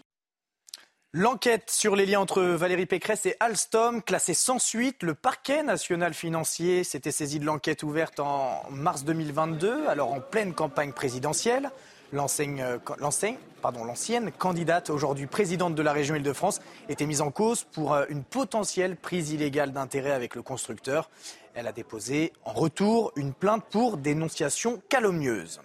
[1.17, 6.13] L'enquête sur les liens entre Valérie Pécresse et Alstom, classée sans suite, le parquet national
[6.13, 11.71] financier s'était saisi de l'enquête ouverte en mars 2022, alors en pleine campagne présidentielle.
[12.15, 18.07] Euh, l'ancienne candidate, aujourd'hui présidente de la région Île-de-France, était mise en cause pour euh,
[18.09, 21.11] une potentielle prise illégale d'intérêt avec le constructeur.
[21.55, 25.61] Elle a déposé en retour une plainte pour dénonciation calomnieuse.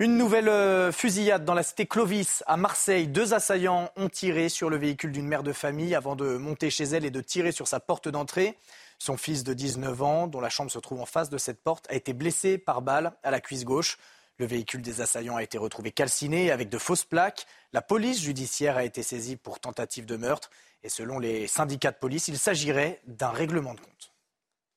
[0.00, 3.06] Une nouvelle euh, fusillade dans la cité Clovis à Marseille.
[3.06, 6.82] Deux assaillants ont tiré sur le véhicule d'une mère de famille avant de monter chez
[6.82, 8.58] elle et de tirer sur sa porte d'entrée.
[8.98, 11.86] Son fils de 19 ans, dont la chambre se trouve en face de cette porte,
[11.90, 13.98] a été blessé par balle à la cuisse gauche.
[14.38, 17.46] Le véhicule des assaillants a été retrouvé calciné avec de fausses plaques.
[17.72, 20.50] La police judiciaire a été saisie pour tentative de meurtre.
[20.82, 24.13] Et selon les syndicats de police, il s'agirait d'un règlement de compte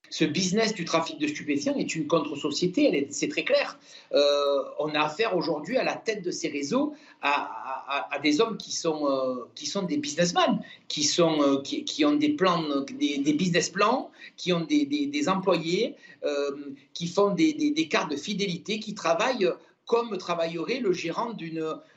[0.09, 3.79] ce business du trafic de stupéfiants est une contre-société, c'est très clair.
[4.13, 8.71] Euh, on a affaire aujourd'hui à la tête de ces réseaux à, des hommes qui
[8.71, 13.69] sont, euh, qui sont des businessmen, qui, sont, euh, qui, ont des plans, des, business
[13.69, 15.95] plans, qui ont des, des employés,
[16.93, 19.49] qui font des, cartes de fidélité, qui travaillent
[19.85, 21.33] comme travaillerait le gérant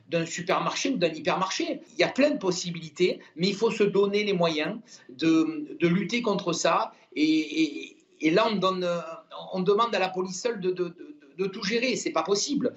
[0.09, 1.81] d'un supermarché ou d'un hypermarché.
[1.95, 5.89] Il y a plein de possibilités, mais il faut se donner les moyens de, de
[5.89, 7.97] lutter contre ça et,
[8.29, 9.01] là, on, donne, euh,
[9.55, 11.97] on demande à la police seule de, de, tout gérer.
[11.97, 12.75] C'est pas possible.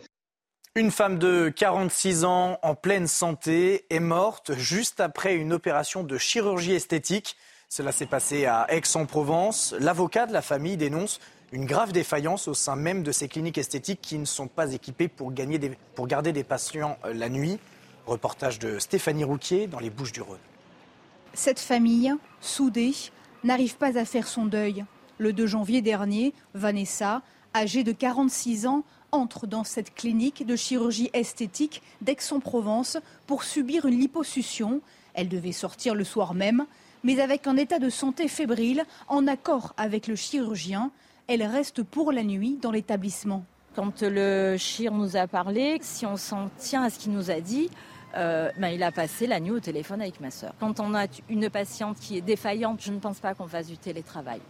[0.75, 6.17] Une femme de 46 ans en pleine santé est morte juste après une opération de
[6.17, 7.35] chirurgie esthétique.
[7.67, 9.75] Cela s'est passé à Aix-en-Provence.
[9.79, 11.19] L'avocat de la famille dénonce
[11.51, 15.07] une grave défaillance au sein même de ces cliniques esthétiques qui ne sont pas équipées
[15.07, 15.59] pour, gagner
[15.93, 17.59] pour garder des patients euh, la nuit.
[18.05, 20.39] Reportage de Stéphanie Rouquier dans les Bouches du Rhône.
[21.33, 22.93] Cette famille, soudée,
[23.43, 24.83] n'arrive pas à faire son deuil.
[25.17, 27.21] Le 2 janvier dernier, Vanessa,
[27.55, 32.97] âgée de 46 ans, entre dans cette clinique de chirurgie esthétique d'Aix-en-Provence
[33.27, 34.81] pour subir une liposuction.
[35.13, 36.65] Elle devait sortir le soir même,
[37.03, 40.91] mais avec un état de santé fébrile, en accord avec le chirurgien,
[41.27, 43.45] elle reste pour la nuit dans l'établissement.
[43.75, 47.39] Quand le chirurgien nous a parlé, si on s'en tient à ce qu'il nous a
[47.39, 47.69] dit,
[48.15, 50.53] euh, ben, il a passé la nuit au téléphone avec ma sœur.
[50.59, 53.77] Quand on a une patiente qui est défaillante, je ne pense pas qu'on fasse du
[53.77, 54.41] télétravail.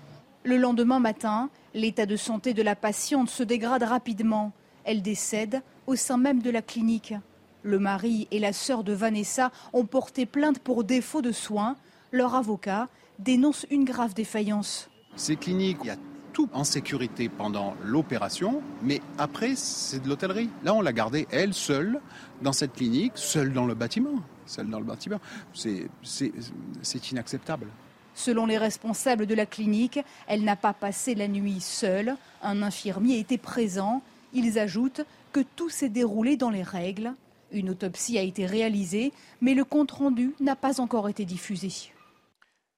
[0.45, 4.51] Le lendemain matin, l'état de santé de la patiente se dégrade rapidement.
[4.83, 7.13] Elle décède au sein même de la clinique.
[7.61, 11.77] Le mari et la sœur de Vanessa ont porté plainte pour défaut de soins.
[12.11, 14.89] Leur avocat dénonce une grave défaillance.
[15.15, 15.95] Ces cliniques, il y a
[16.33, 20.49] tout en sécurité pendant l'opération, mais après, c'est de l'hôtellerie.
[20.65, 22.01] Là, on l'a gardée, elle, seule,
[22.41, 24.21] dans cette clinique, seule dans le bâtiment.
[24.45, 25.21] Seule dans le bâtiment.
[25.53, 27.67] C'est inacceptable.
[28.15, 32.15] Selon les responsables de la clinique, elle n'a pas passé la nuit seule.
[32.41, 34.01] Un infirmier était présent.
[34.33, 37.13] Ils ajoutent que tout s'est déroulé dans les règles.
[37.51, 41.91] Une autopsie a été réalisée, mais le compte-rendu n'a pas encore été diffusé.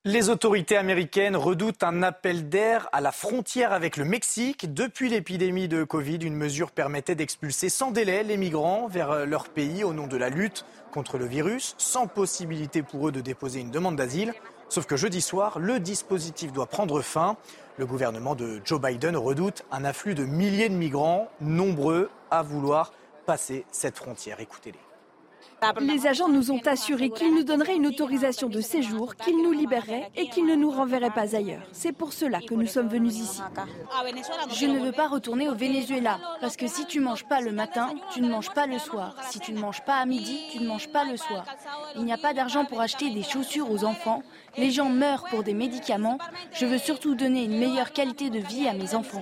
[0.08, 4.72] Les autorités américaines redoutent un appel d'air à la frontière avec le Mexique.
[4.72, 9.84] Depuis l'épidémie de Covid, une mesure permettait d'expulser sans délai les migrants vers leur pays
[9.84, 13.72] au nom de la lutte contre le virus, sans possibilité pour eux de déposer une
[13.72, 14.36] demande d'asile.
[14.76, 17.38] Sauf que jeudi soir, le dispositif doit prendre fin.
[17.78, 22.92] Le gouvernement de Joe Biden redoute un afflux de milliers de migrants, nombreux à vouloir
[23.26, 24.42] passer cette frontière.
[24.42, 24.80] Écoutez-les.
[25.80, 30.12] Les agents nous ont assuré qu'ils nous donneraient une autorisation de séjour, qu'ils nous libéreraient
[30.16, 31.64] et qu'ils ne nous renverraient pas ailleurs.
[31.72, 33.42] C'est pour cela que nous sommes venus ici.
[34.54, 37.94] Je ne veux pas retourner au Venezuela, parce que si tu manges pas le matin,
[38.12, 39.16] tu ne manges pas le soir.
[39.30, 41.46] Si tu ne manges pas à midi, tu ne manges pas le soir.
[41.96, 44.22] Il n'y a pas d'argent pour acheter des chaussures aux enfants.
[44.58, 46.18] Les gens meurent pour des médicaments.
[46.54, 49.22] Je veux surtout donner une meilleure qualité de vie à mes enfants.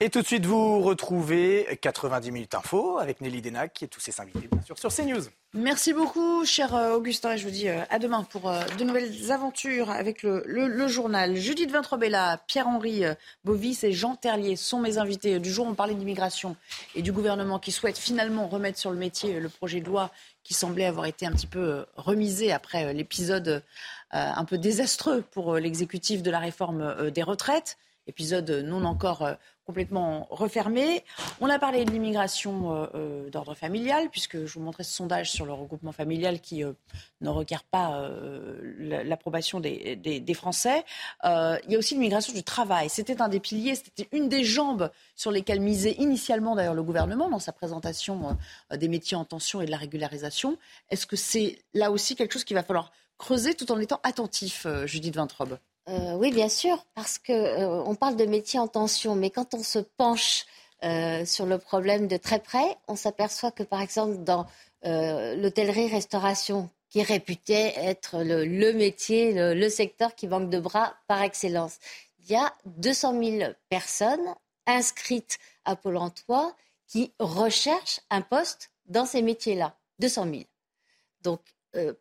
[0.00, 4.20] Et tout de suite, vous retrouvez 90 minutes info avec Nelly Denac et tous ses
[4.20, 5.22] invités, bien sûr, sur CNews.
[5.58, 8.84] Merci beaucoup, cher euh, Augustin, et je vous dis euh, à demain pour euh, de
[8.84, 11.34] nouvelles aventures avec le, journal.
[11.34, 13.04] Judith Vintrobella, Pierre-Henri
[13.42, 15.66] Bovis et Jean Terlier sont mes invités du jour.
[15.66, 16.56] On parlait d'immigration
[16.94, 20.10] et du gouvernement qui souhaite finalement remettre sur le métier le projet de loi
[20.44, 23.62] qui semblait avoir été un petit peu remisé après l'épisode
[24.10, 29.28] un peu désastreux pour l'exécutif de la réforme des retraites épisode non encore
[29.66, 31.04] complètement refermé.
[31.40, 35.32] On a parlé de l'immigration euh, euh, d'ordre familial, puisque je vous montrais ce sondage
[35.32, 36.72] sur le regroupement familial qui euh,
[37.20, 38.08] ne requiert pas
[38.78, 40.84] l'approbation des, des, Français.
[41.24, 42.88] il y a aussi l'immigration du travail.
[42.88, 47.28] C'était un des piliers, c'était une des jambes sur lesquelles misait initialement d'ailleurs le gouvernement
[47.28, 48.36] dans sa présentation
[48.70, 50.58] des métiers en tension et de la régularisation.
[50.90, 54.66] Est-ce que c'est là aussi quelque chose qu'il va falloir creuser tout en étant attentif,
[54.84, 55.58] Judith Vintrobe?
[55.88, 59.54] Euh, oui, bien sûr, parce que euh, on parle de métiers en tension, mais quand
[59.54, 60.44] on se penche
[60.82, 64.46] euh, sur le problème de très près, on s'aperçoit que, par exemple, dans
[64.84, 71.78] l'hôtellerie-restauration, qui est réputé être le, métier, le, secteur qui manque de bras par excellence,
[72.20, 74.34] il y a 200 000 personnes
[74.66, 76.54] inscrites à Pôle Emploi
[76.86, 79.74] qui recherchent un poste dans ces métiers-là.
[79.98, 80.44] 200 000.
[81.22, 81.40] Donc,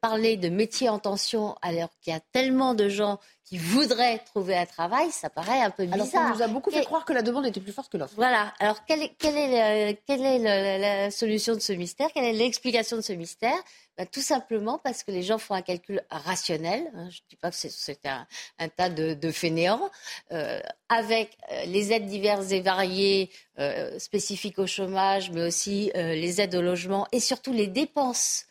[0.01, 4.57] parler de métiers en tension alors qu'il y a tellement de gens qui voudraient trouver
[4.57, 6.23] un travail, ça paraît un peu bizarre.
[6.23, 8.15] Alors on nous a beaucoup fait croire que la demande était plus forte que l'offre.
[8.15, 8.51] Voilà.
[8.59, 12.09] Alors quelle est, quelle est, quelle est la solution de ce mystère?
[12.11, 13.57] Quelle est l'explication de ce mystère?
[13.97, 16.91] Ben, Tout simplement parce que les gens font un calcul rationnel.
[16.95, 18.25] Hein, je ne dis pas que c'est un,
[18.57, 19.91] un, tas de, de fainéants.
[20.31, 20.59] Euh,
[20.89, 26.41] avec euh, les aides diverses et variées euh, spécifiques au chômage, mais aussi euh, les
[26.41, 28.45] aides au logement et surtout les dépenses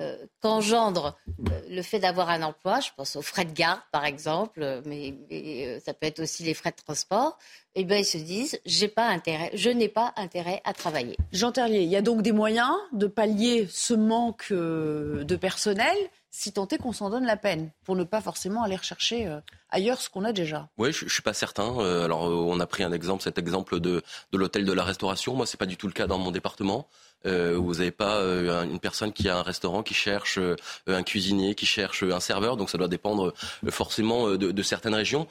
[0.00, 4.04] euh, qu'engendre euh, le fait d'avoir un emploi, je pense aux frais de garde par
[4.04, 7.38] exemple, mais, euh, ça peut être aussi les frais de transport,
[7.74, 11.16] eh bien ils se disent j'ai pas intérêt, je n'ai pas intérêt à travailler.
[11.32, 15.96] Jean Terlier, il y a donc des moyens de pallier ce manque de personnel
[16.30, 19.28] si tant est qu'on s'en donne la peine, pour ne pas forcément aller rechercher
[19.70, 20.68] ailleurs ce qu'on a déjà.
[20.78, 21.78] Oui, je, ne suis pas certain.
[22.04, 25.34] alors, on a pris un exemple, cet exemple de, de l'hôtel de la restauration.
[25.34, 26.88] Moi, c'est pas du tout le cas dans mon département.
[27.26, 31.02] Euh, vous n'avez pas euh, une personne qui a un restaurant qui cherche euh, un
[31.02, 33.34] cuisinier, qui cherche un serveur, donc ça doit dépendre
[33.68, 35.26] forcément de, certaines régions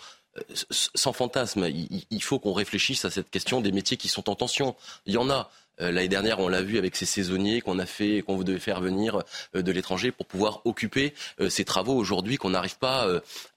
[0.70, 4.76] sans fantasme, il, faut qu'on réfléchisse à cette question des métiers qui sont en tension.
[5.06, 5.50] Il y en a.
[5.82, 8.82] Euh, l'année dernière, on l'a vu avec ces saisonniers qu'on a fait, qu'on devait faire
[8.82, 9.22] venir
[9.56, 13.08] euh, de l'étranger pour pouvoir occuper euh, ces travaux aujourd'hui qu'on n'arrive pas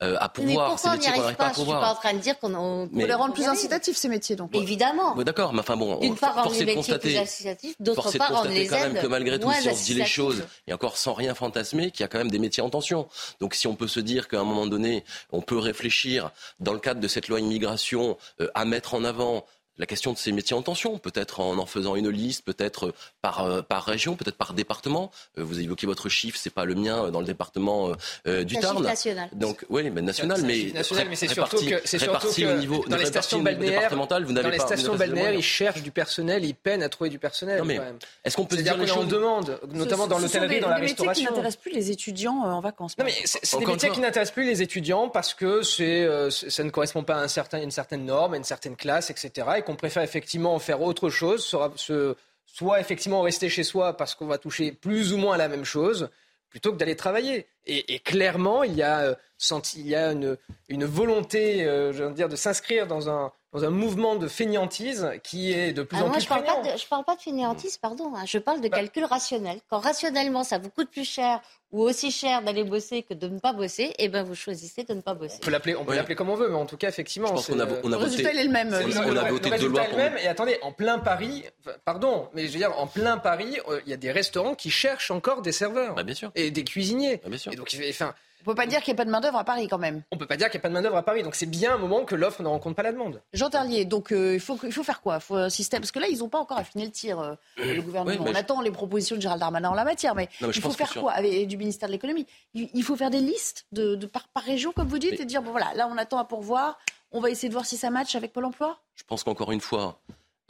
[0.00, 0.78] à pouvoir.
[0.78, 1.78] ces métiers qu'on n'arrive pas à pouvoir.
[1.78, 4.37] Je suis pas en train de dire qu'on qu les rendre plus incitatifs ces métiers
[4.37, 4.54] donc.
[4.54, 5.14] Évidemment.
[5.16, 8.66] D'accord, mais enfin bon, D'une part rendre les métiers plus incitatifs, d'autre part rendre les
[8.66, 11.35] quand même que malgré tout, si on se dit les choses, et encore sans rien
[11.35, 13.08] fantasmer, qu'il y a quand même des métiers en tension.
[13.40, 16.30] Donc si on peut se dire qu'à un moment donné, on peut réfléchir
[16.61, 18.16] dans le cadre de cette loi immigration
[18.54, 19.44] à mettre en avant
[19.78, 23.44] la question de ces métiers en tension, peut-être en en faisant une liste, peut-être par,
[23.44, 25.11] euh, par région, peut-être par département.
[25.38, 27.92] Euh, vous évoquez votre chiffre, c'est pas le mien euh, dans le département
[28.26, 28.82] du Tarn.
[28.82, 29.28] national.
[29.32, 32.85] Donc oui, mais national, mais, national, mais c'est surtout que, c'est surtout que au niveau,
[32.87, 36.82] dans les stations balnéaires, vous dans les stations balnéaires, ils cherchent du personnel, ils peinent
[36.82, 37.62] à trouver du personnel.
[37.64, 37.80] mais
[38.24, 40.92] est-ce qu'on peut dire, dire qu'on en demande, notamment dans l'hôtellerie, dans la restauration.
[40.94, 42.98] C'est des métiers qui n'intéressent plus les étudiants en vacances.
[42.98, 46.70] Non mais c'est des métiers qui n'intéressent plus les étudiants parce que c'est ça ne
[46.70, 49.62] correspond pas à un certain, une certaine norme, à une certaine classe, etc.
[49.62, 54.72] Qu'on préfère effectivement faire autre chose, soit effectivement rester chez soi parce qu'on va toucher
[54.72, 56.11] plus ou moins la même chose,
[56.51, 57.46] plutôt que d'aller travailler.
[57.66, 60.37] Et, clairement, il y a, euh,
[60.68, 65.10] une volonté, euh, je veux dire, de s'inscrire dans un, dans un mouvement de fainéantise
[65.22, 67.05] qui est de plus ah, en moi, plus je parle pas de, Je ne parle
[67.05, 68.12] pas de fainéantise, pardon.
[68.16, 68.24] Hein.
[68.24, 69.59] Je parle de bah calcul rationnel.
[69.68, 71.40] Quand rationnellement, ça vous coûte plus cher
[71.70, 74.94] ou aussi cher d'aller bosser que de ne pas bosser, eh ben vous choisissez de
[74.94, 75.36] ne pas bosser.
[75.42, 77.61] On peut l'appeler, on peut l'appeler comme on veut, mais en tout cas, effectivement, on
[77.61, 78.68] a, on a le résultat est le même.
[78.72, 79.84] On a voté deux lois.
[79.84, 80.16] Est le même.
[80.16, 81.44] Et attendez, en plein Paris,
[81.84, 84.70] pardon, mais je veux dire, en plein Paris, euh, il y a des restaurants qui
[84.70, 86.30] cherchent encore des serveurs bah, bien sûr.
[86.34, 87.18] et des cuisiniers.
[87.18, 87.53] Bah, bien sûr.
[87.53, 89.68] Et donc, enfin, on peut pas dire qu'il n'y a pas de main-d'œuvre à Paris
[89.68, 90.03] quand même.
[90.11, 91.22] On peut pas dire qu'il n'y a pas de main-d'œuvre à Paris.
[91.22, 93.20] Donc c'est bien un moment que l'offre ne rencontre pas la demande.
[93.32, 95.16] Jean Terlier, donc euh, il, faut, il faut faire quoi?
[95.16, 95.80] Il faut un système.
[95.80, 98.24] Parce que là, ils n'ont pas encore affiné le tir, euh, le gouvernement.
[98.26, 100.14] on attend les propositions de Gérald Darmanin en la matière.
[100.14, 101.12] Mais, il faut faire quoi?
[101.12, 104.99] Avec, du ministère de l'économie il, faut faire des listes de, par, région, comme vous
[104.99, 106.78] dites, et dire bon voilà, là on attend à pourvoir.
[107.12, 109.61] On va essayer de voir si ça match avec Pôle emploi Je pense qu'encore une
[109.61, 110.01] fois,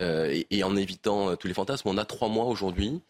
[0.00, 3.00] euh, et, en évitant tous les fantasmes, on a trois mois aujourd'hui.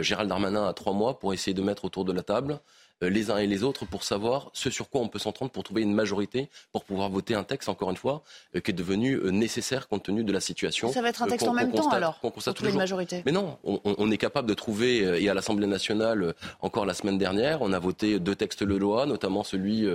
[0.00, 2.60] Gérald Darmanin a trois mois pour essayer de mettre autour de la table
[3.02, 5.62] euh, les uns et les autres pour savoir ce sur quoi on peut s'entendre pour
[5.62, 8.22] trouver une majorité, pour pouvoir voter un texte, encore une fois,
[8.54, 10.90] euh, qui est devenu euh, nécessaire compte tenu de la situation.
[10.90, 13.22] Ça va être un texte en même temps alors pour trouver une majorité.
[13.26, 17.60] Mais non, on, est capable de trouver, et à l'Assemblée nationale, encore la semaine dernière,
[17.60, 19.86] on a voté deux textes de loi, notamment celui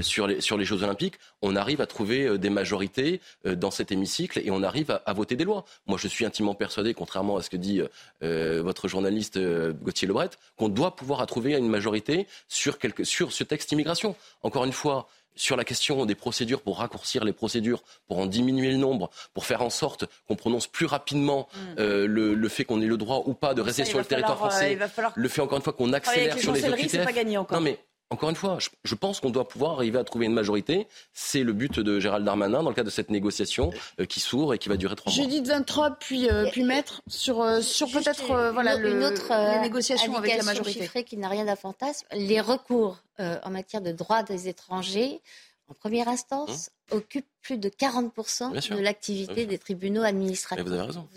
[0.00, 1.14] sur, les, sur les Jeux Olympiques.
[1.42, 5.36] On arrive à trouver des majorités dans cet hémicycle et on arrive à, à, voter
[5.36, 5.64] des lois.
[5.86, 7.82] Moi, je suis intimement persuadé, contrairement à ce que dit
[8.20, 14.16] votre journaliste Gauthier Lebret, qu'on doit pouvoir trouver une majorité sur, sur ce texte immigration.
[14.42, 18.70] Encore une fois, sur la question des procédures, pour raccourcir les procédures, pour en diminuer
[18.70, 21.58] le nombre, pour faire en sorte qu'on prononce plus rapidement mm.
[21.78, 24.48] euh, le, fait qu'on ait le droit ou pas de rester sur le territoire euh,
[24.48, 24.78] français,
[25.14, 27.58] le fait encore une fois qu'on accélère sur les encore.
[27.58, 27.78] Non mais
[28.10, 30.86] encore une fois, je, pense qu'on doit pouvoir arriver à trouver une majorité.
[31.12, 34.54] C'est le but de Gérald Darmanin dans le cadre de cette négociation euh, qui s'ouvre
[34.54, 35.22] et qui va durer trois mois.
[35.22, 39.60] J'ai dit 23, puis, euh, puis mettre sur, euh, sur peut-être voilà, une autre les
[39.60, 40.82] négociations avec la majorité.
[40.82, 42.06] chiffrée qui n'a rien d'un fantasme.
[42.12, 45.20] Les recours en matière de droits des étrangers
[45.68, 46.98] en première instance, hum.
[46.98, 50.64] occupe plus de 40% de l'activité des tribunaux administratifs.
[50.64, 51.08] vous avez raison.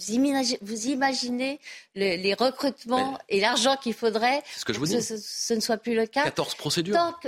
[0.62, 1.60] Vous imaginez,
[1.96, 6.24] les, recrutements et l'argent qu'il faudrait que, je ce, ne soit plus le cas.
[6.24, 6.96] 14 procédures.
[6.96, 7.28] Tant que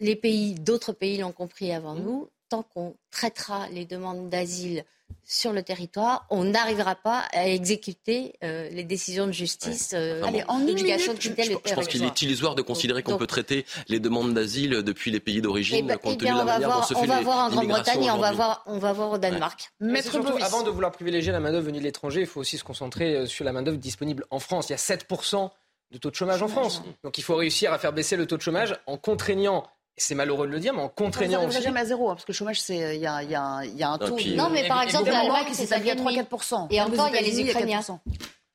[0.00, 2.02] les pays, d'autres pays l'ont compris avant hum.
[2.02, 4.84] nous, tant qu'on traitera les demandes d'asile
[5.24, 10.66] sur le territoire, on n'arrivera pas à exécuter euh, les décisions de justice euh, en
[10.66, 14.82] éducation je, je, pense qu'il est illusoire de considérer qu'on peut traiter les demandes d'asile
[14.82, 17.00] depuis les pays d'origine eh ben, compte eh tenu de la manière dont se fait
[17.00, 19.72] On va voir en Grande-Bretagne et on va voir, on va voir au Danemark.
[20.02, 23.16] Surtout, avant de vouloir privilégier la main-d'œuvre venue de l'étranger, il faut aussi se concentrer
[23.16, 24.68] euh, sur la main-d'œuvre disponible en France.
[24.68, 25.50] Il y a 7%
[25.92, 26.82] de taux de chômage en France.
[27.04, 29.66] Donc il faut réussir à faire baisser le taux de chômage en contraignant
[29.96, 31.62] c'est malheureux de le dire, mais en contraignant aussi.
[31.62, 33.90] jamais à zéro, hein, parce que le chômage, il y a, y, a, y a,
[33.90, 34.18] un taux.
[34.34, 36.68] non, mais par exemple, l'Allemagne, c'est à 3-4%.
[36.70, 37.80] Et encore, il y a les Ukrainiens.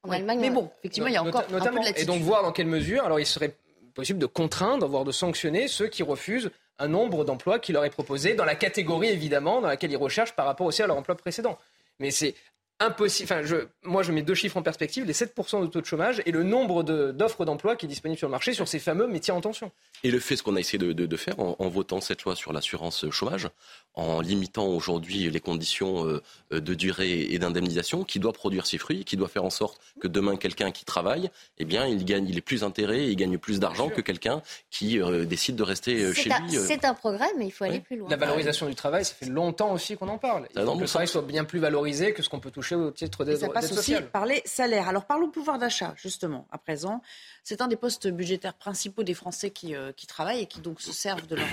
[0.04, 2.44] En Allemagne, mais bon, effectivement, il y a encore notamment, un peu Et donc, voir
[2.44, 3.56] dans quelle mesure, alors il serait
[3.94, 7.90] possible de contraindre, voire de sanctionner ceux qui refusent un nombre d'emplois qui leur est
[7.90, 11.16] proposé, dans la catégorie, évidemment, dans laquelle ils recherchent par rapport aussi à leur emploi
[11.16, 11.58] précédent.
[12.00, 12.36] Mais c'est
[12.80, 13.32] impossible.
[13.32, 16.22] Enfin, je, moi, je mets deux chiffres en perspective les 7% de taux de chômage
[16.26, 19.34] et le nombre d'offres d'emploi qui est disponible sur le marché sur ces fameux métiers
[19.34, 19.72] en tension.
[20.04, 23.10] Et le fait, ce qu'on a essayé de, faire en, votant cette loi sur l'assurance
[23.10, 23.50] chômage,
[23.96, 26.22] en limitant aujourd'hui les conditions euh,
[26.52, 30.08] de durée et d'indemnisation, qui doit produire ses fruits, qui doit faire en sorte que
[30.08, 33.40] demain, quelqu'un qui travaille, eh bien, il gagne, il est plus intérêt et il gagne
[33.40, 36.58] plus d'argent que quelqu'un qui euh, décide de rester euh, chez lui.
[36.60, 38.10] C'est un progrès, mais il faut aller plus loin.
[38.10, 40.48] La valorisation du travail, ça fait longtemps aussi qu'on en parle.
[40.56, 42.92] Il faut que le travail soit bien plus valorisé que ce qu'on peut toucher au
[42.92, 44.88] titre des Ça passe aussi par les salaires.
[44.88, 47.02] Alors parlons pouvoir d'achat, justement, à présent.
[47.44, 50.82] C'est un des postes budgétaires principaux des Français qui, euh, qui travaillent et qui donc
[50.82, 51.48] se servent de leur,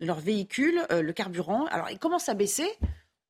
[0.00, 1.66] de leur véhicule, euh, le carburant.
[1.66, 2.68] Alors il commence à baisser.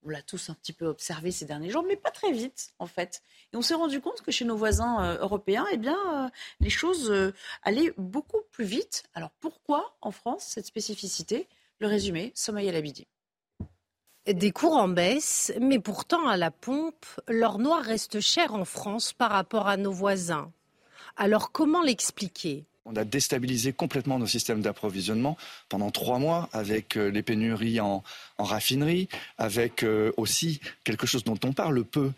[0.05, 2.87] On l'a tous un petit peu observé ces derniers jours, mais pas très vite, en
[2.87, 3.22] fait.
[3.53, 6.30] Et on s'est rendu compte que chez nos voisins euh, européens, eh bien,
[6.61, 7.12] les choses
[7.62, 9.05] allaient beaucoup plus vite.
[9.14, 11.49] Alors pourquoi en France cette spécificité?
[11.78, 13.07] Le résumé, Sommeil à l'Abidi.
[14.26, 19.12] Des cours en baisse, mais pourtant à la pompe, l'or noir reste cher en France
[19.12, 20.50] par rapport à nos voisins.
[21.16, 22.64] Alors comment l'expliquer?
[22.86, 25.36] On a déstabilisé complètement nos systèmes d'approvisionnement
[25.68, 28.02] pendant trois mois avec euh, les pénuries en,
[28.38, 29.08] raffinerie,
[29.38, 32.10] avec euh, aussi quelque chose dont on parle peu,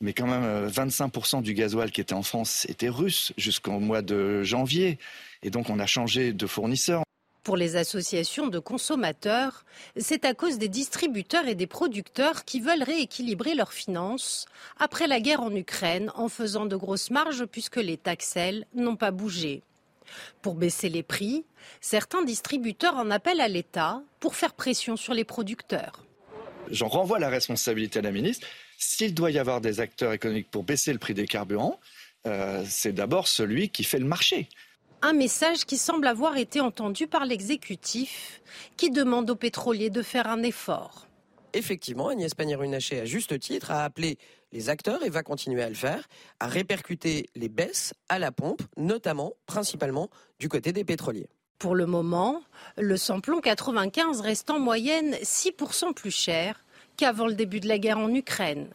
[0.00, 4.02] mais quand même 25% euh, du gasoil qui était en France était russe jusqu'au mois
[4.02, 4.98] de janvier.
[5.42, 7.05] Et donc on a changé de fournisseur.
[7.46, 9.64] Pour les associations de consommateurs,
[9.96, 14.46] c'est à cause des distributeurs et des producteurs qui veulent rééquilibrer leurs finances
[14.80, 19.12] après la guerre en Ukraine en faisant de grosses marges puisque les taxelles n'ont pas
[19.12, 19.62] bougé.
[20.42, 21.44] Pour baisser les prix,
[21.80, 26.04] certains distributeurs en appellent à l'État pour faire pression sur les producteurs.
[26.72, 28.44] J'en renvoie la responsabilité à la ministre.
[28.76, 31.78] S'il doit y avoir des acteurs économiques pour baisser le prix des carburants,
[32.26, 34.48] euh, c'est d'abord celui qui fait le marché.
[35.02, 38.40] Un message qui semble avoir été entendu par l'exécutif,
[38.76, 41.06] qui demande aux pétroliers de faire un effort.
[41.52, 44.18] Effectivement, Agnès Pannier-Runacher, à juste titre, a appelé
[44.52, 46.08] les acteurs, et va continuer à le faire,
[46.40, 51.28] à répercuter les baisses à la pompe, notamment, principalement, du côté des pétroliers.
[51.58, 52.42] Pour le moment,
[52.76, 56.64] le samplon 95 reste en moyenne 6% plus cher
[56.96, 58.68] qu'avant le début de la guerre en Ukraine.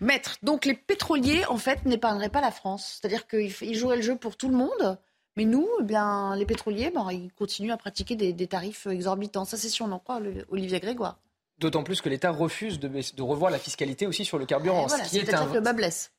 [0.00, 2.98] Maître, donc les pétroliers, en fait, n'épargneraient pas la France.
[3.00, 4.98] C'est-à-dire qu'ils joueraient le jeu pour tout le monde,
[5.36, 9.44] mais nous, eh bien, les pétroliers, ben, ils continuent à pratiquer des, des tarifs exorbitants.
[9.44, 10.20] Ça, c'est si on en croit
[10.50, 11.18] Olivier Grégoire?
[11.58, 14.88] D'autant plus que l'État refuse de, revoir la fiscalité aussi sur le carburant.
[14.88, 15.46] ce, qui est un,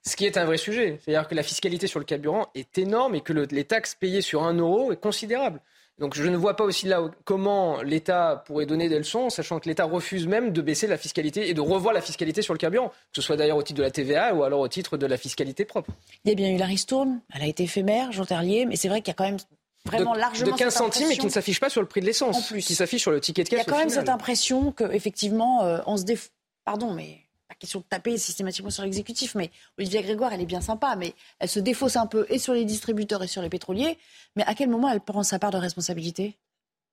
[0.03, 0.99] ce qui est un vrai sujet.
[1.03, 4.43] C'est-à-dire que la fiscalité sur le carburant est énorme et que les taxes payées sur
[4.43, 5.59] un euro est considérable.
[5.99, 9.69] Donc je ne vois pas aussi là comment l'État pourrait donner des leçons, sachant que
[9.69, 12.89] l'État refuse même de baisser la fiscalité et de revoir la fiscalité sur le carburant,
[12.89, 15.17] que ce soit d'ailleurs au titre de la TVA ou alors au titre de la
[15.17, 15.91] fiscalité propre.
[16.25, 18.87] Il y a bien eu la ristourne, elle a été éphémère, Jean Terlier, mais c'est
[18.87, 19.37] vrai qu'il y a quand même
[19.85, 22.05] vraiment de, largement de 15 centimes et qui ne s'affiche pas sur le prix de
[22.05, 23.59] l'essence, qui s'affiche sur le ticket de caisse.
[23.59, 26.31] Il y a quand même cette impression qu'effectivement, euh, on se déf...
[26.63, 27.19] Pardon, mais
[27.51, 31.13] pas question de taper systématiquement sur l'exécutif, mais Olivia Grégoire, elle est bien sympa, mais
[31.39, 33.97] elle se défausse un peu et sur les distributeurs et sur les pétroliers.
[34.35, 36.37] Mais à quel moment elle prend sa part de responsabilité?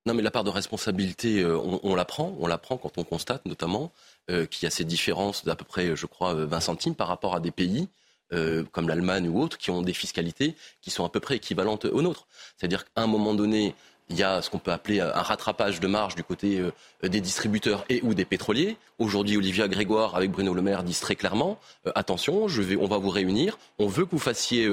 [0.07, 2.35] Non, mais la part de responsabilité, euh, on, la prend.
[2.41, 3.93] On la prend quand on constate notamment
[4.31, 7.35] euh, qu'il y a ces différences d'à peu près, je crois, 20 centimes par rapport
[7.35, 7.89] à des pays
[8.33, 11.85] euh, comme l'Allemagne ou autres, qui ont des fiscalités qui sont à peu près équivalentes
[11.85, 12.27] aux nôtres.
[12.57, 13.75] C'est-à-dire qu'à un moment donné,
[14.11, 17.21] il y a ce qu'on peut appeler un rattrapage de marge du côté euh, des
[17.21, 18.77] distributeurs et ou des pétroliers.
[18.99, 22.87] Aujourd'hui, Olivia Grégoire avec Bruno Le Maire disent très clairement euh, attention, je vais, on
[22.87, 23.59] va vous réunir.
[23.79, 24.69] On veut que vous fassiez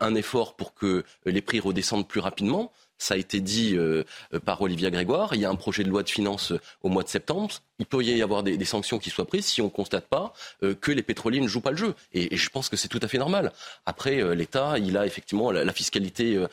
[0.00, 2.72] un effort pour que les prix redescendent plus rapidement.
[2.98, 4.02] Ça a été dit euh,
[4.34, 5.34] euh, par Olivia Grégoire.
[5.34, 7.54] Il y a un projet de loi de finances euh, au mois de septembre.
[7.78, 10.32] Il peut y avoir des, sanctions qui soient prises si on ne constate pas
[10.80, 11.94] que les pétroliers ne jouent pas le jeu.
[12.12, 13.52] Et, je pense que c'est tout à fait normal.
[13.86, 16.44] Après, l'État, il a effectivement la, fiscalité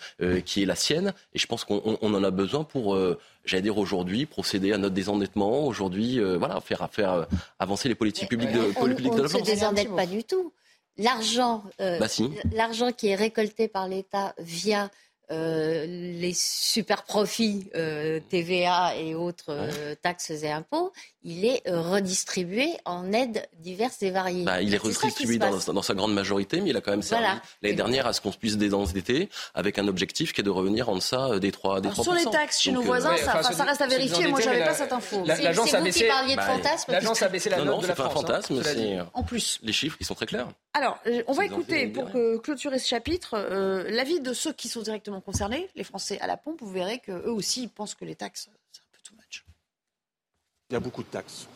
[0.46, 1.14] qui est la sienne.
[1.34, 2.96] Et je pense qu'on en a besoin pour,
[3.44, 5.66] j'allais dire aujourd'hui, procéder à notre désendettement.
[5.66, 7.26] Aujourd'hui, voilà, faire, faire
[7.58, 10.54] avancer les politiques publiques de, on, on ne se désendette pas du tout.
[11.00, 12.06] L'argent, bah
[12.54, 14.92] l'argent qui est récolté par l'État via
[15.32, 20.92] euh, les super profits euh, TVA et autres euh, taxes et impôts,
[21.24, 24.44] il est redistribué en aides diverses et variées.
[24.44, 27.24] Bah, il est, redistribué dans, sa grande majorité, mais il a quand même servi
[27.64, 30.96] l'année dernière à ce qu'on puisse désendetter avec un objectif qui est de revenir en
[30.96, 32.04] deçà des 3, des 3%.
[32.04, 34.28] Sur les taxes chez nos voisins, ça, reste à vérifier.
[34.28, 35.24] Moi, j'avais pas cette info.
[35.26, 36.08] L'agence a baissé.
[36.88, 38.12] L'agence a baissé la note de la France.
[38.12, 39.60] C'est pas un fantasme, c'est en plus.
[39.64, 40.50] Les chiffres, ils sont très clairs.
[40.76, 42.12] Alors, on va écouter pour
[42.44, 43.38] clôturer ce chapitre
[43.90, 47.32] l'avis de ceux qui sont directement concernés, les Français à la pompe, vous verrez qu'eux
[47.32, 49.46] aussi pensent que les taxes, c'est un peu too much.
[50.70, 51.48] Il y a beaucoup de taxes.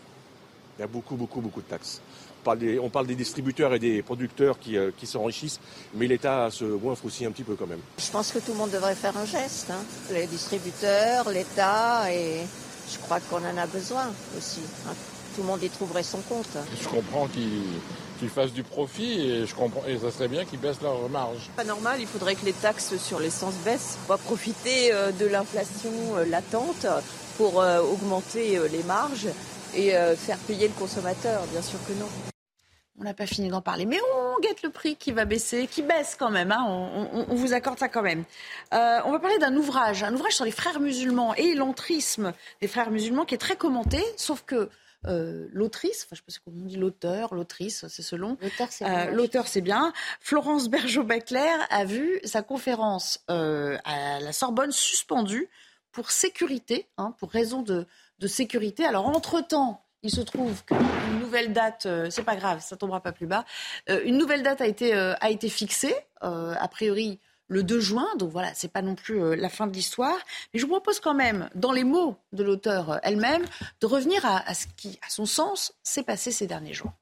[0.78, 1.99] Il y a beaucoup, beaucoup, beaucoup de taxes.
[2.39, 5.59] On parle des, on parle des distributeurs et des producteurs qui, euh, qui s'enrichissent,
[5.95, 7.82] mais l'État se goinfre aussi un petit peu quand même.
[7.97, 9.70] Je pense que tout le monde devrait faire un geste.
[9.70, 9.84] Hein.
[10.13, 12.45] Les distributeurs, l'État, et
[12.89, 14.61] je crois qu'on en a besoin aussi.
[14.88, 14.93] Hein.
[15.36, 16.57] Tout le monde y trouverait son compte.
[16.82, 17.63] Je comprends qu'il
[18.20, 21.49] qu'ils fassent du profit et je comprends et ça serait bien qu'ils baissent leur marge.
[21.55, 23.97] Pas normal, il faudrait que les taxes sur l'essence baissent.
[24.05, 26.86] On va profiter euh, de l'inflation euh, latente
[27.38, 29.30] pour euh, augmenter les marges
[29.74, 32.07] et faire payer le consommateur, bien sûr que non.
[32.99, 35.84] On n'a pas fini d'en parler, mais on guette le prix qui va baisser, qui
[35.84, 36.51] baisse quand même.
[36.51, 36.65] Hein.
[37.30, 38.24] On, vous accorde ça quand même.
[38.72, 42.89] on va parler d'un ouvrage, un ouvrage sur les frères musulmans et l'entrisme des frères
[42.89, 44.70] musulmans qui est très commenté, sauf que
[45.06, 48.38] euh, l'autrice, enfin, je ne sais pas on dit l'auteur, l'autrice, c'est selon.
[48.41, 49.91] L'auteur, c'est bien.
[49.91, 49.93] bien.
[50.20, 55.50] Florence Bergeau-Bacler a vu sa conférence euh, à la Sorbonne suspendue
[55.91, 57.86] pour sécurité, hein, pour raison de,
[58.28, 58.86] sécurité.
[58.86, 63.14] Alors, entre-temps, il se trouve qu'une nouvelle date, euh, c'est pas grave, ça tombera pas
[63.14, 63.45] plus bas,
[63.88, 67.20] une nouvelle date a été, a été fixée, a priori
[67.50, 68.08] le 2 juin.
[68.18, 70.18] Donc voilà, c'est pas non plus euh, la fin de l'histoire.
[70.54, 73.43] Mais je vous propose quand même, dans les mots de l'auteur euh, elle-même,
[73.82, 76.93] de revenir à, ce qui, à son sens, s'est passé ces derniers jours.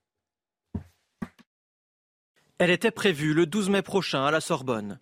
[2.58, 4.98] Elle était prévue le 12 mai prochain à la Sorbonne.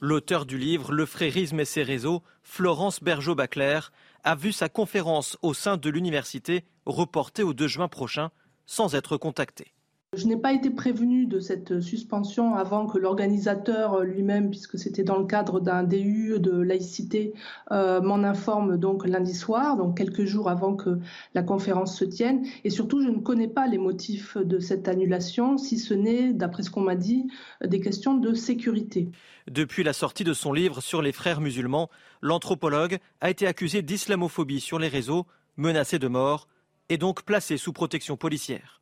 [0.00, 3.80] L'auteur du livre Le frérisme et ses réseaux, Florence Bergeau-Bacler,
[4.24, 8.30] a vu sa conférence au sein de l'université reportée au 2 juin prochain
[8.66, 9.75] sans être contactée.
[10.14, 15.18] Je n'ai pas été prévenue de cette suspension avant que l'organisateur lui-même, puisque c'était dans
[15.18, 17.34] le cadre d'un DU de laïcité,
[17.72, 21.00] euh, m'en informe donc lundi soir, donc quelques jours avant que
[21.34, 22.46] la conférence se tienne.
[22.64, 26.62] Et surtout, je ne connais pas les motifs de cette annulation, si ce n'est, d'après
[26.62, 27.26] ce qu'on m'a dit,
[27.62, 29.10] des questions de sécurité.
[29.50, 31.90] Depuis la sortie de son livre sur les frères musulmans,
[32.22, 35.26] l'anthropologue a été accusé d'islamophobie sur les réseaux,
[35.56, 36.48] menacé de mort
[36.88, 38.80] et donc placé sous protection policière.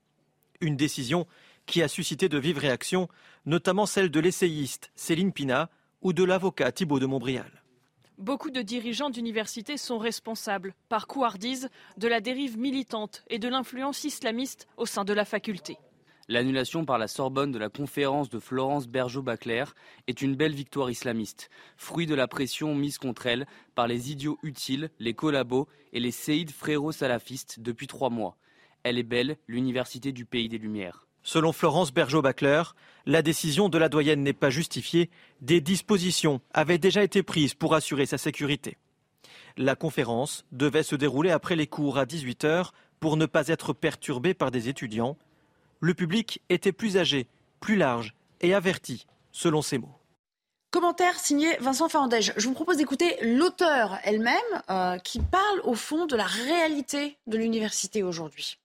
[0.65, 1.27] Une décision
[1.67, 3.09] qui a suscité de vives réactions,
[3.45, 5.69] notamment celle de l'essayiste Céline Pina
[6.01, 7.62] ou de l'avocat Thibault de Montbrial.
[8.17, 14.05] Beaucoup de dirigeants d'universités sont responsables, par couardise, de la dérive militante et de l'influence
[14.05, 15.77] islamiste au sein de la faculté.
[16.29, 19.75] L'annulation par la Sorbonne de la conférence de Florence Bergeau-Baclair
[20.07, 24.39] est une belle victoire islamiste, fruit de la pression mise contre elle par les idiots
[24.43, 28.39] utiles, les collabos et les séides fréro-salafistes depuis trois mois.
[28.85, 31.07] Elle est belle, l'université du pays des Lumières.
[31.22, 32.76] Selon Florence Bergeau-Baclair,
[33.07, 35.11] la décision de la doyenne n'est pas justifiée.
[35.41, 38.76] Des dispositions avaient déjà été prises pour assurer sa sécurité.
[39.57, 42.70] La conférence devait se dérouler après les cours à 18h
[43.01, 45.16] pour ne pas être perturbée par des étudiants
[45.85, 47.28] le public était plus âgé,
[47.61, 49.95] plus large et averti, selon ses mots.
[50.70, 52.32] Commentaire signé Vincent Fernandège.
[52.39, 54.35] Je vous propose d'écouter l'auteur elle-même
[54.70, 58.59] euh, qui parle au fond de la réalité de l'université aujourd'hui.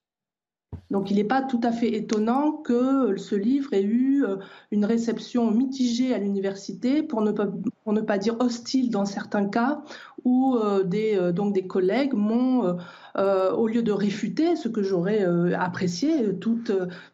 [0.89, 4.37] Donc il n'est pas tout à fait étonnant que ce livre ait eu euh,
[4.71, 9.83] une réception mitigée à l'université, pour ne, pas, dire hostile dans certains cas,
[10.25, 12.77] où euh, des, euh, des collègues m'ont,
[13.15, 16.59] au lieu de réfuter, ce que j'aurais apprécié, tout,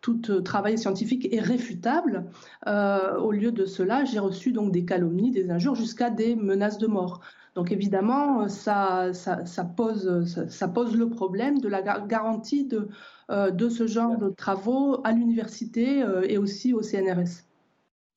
[0.02, 2.26] tout travail scientifique est réfutable,
[2.68, 6.86] au lieu de cela, j'ai reçu donc des calomnies, des injures, jusqu'à des menaces de
[6.86, 7.22] mort.
[7.56, 12.90] Donc évidemment, ça, ça, pose, ça, pose le problème de la garantie de,
[13.32, 17.46] euh, de ce genre de travaux à l'université euh, et aussi au CNRS.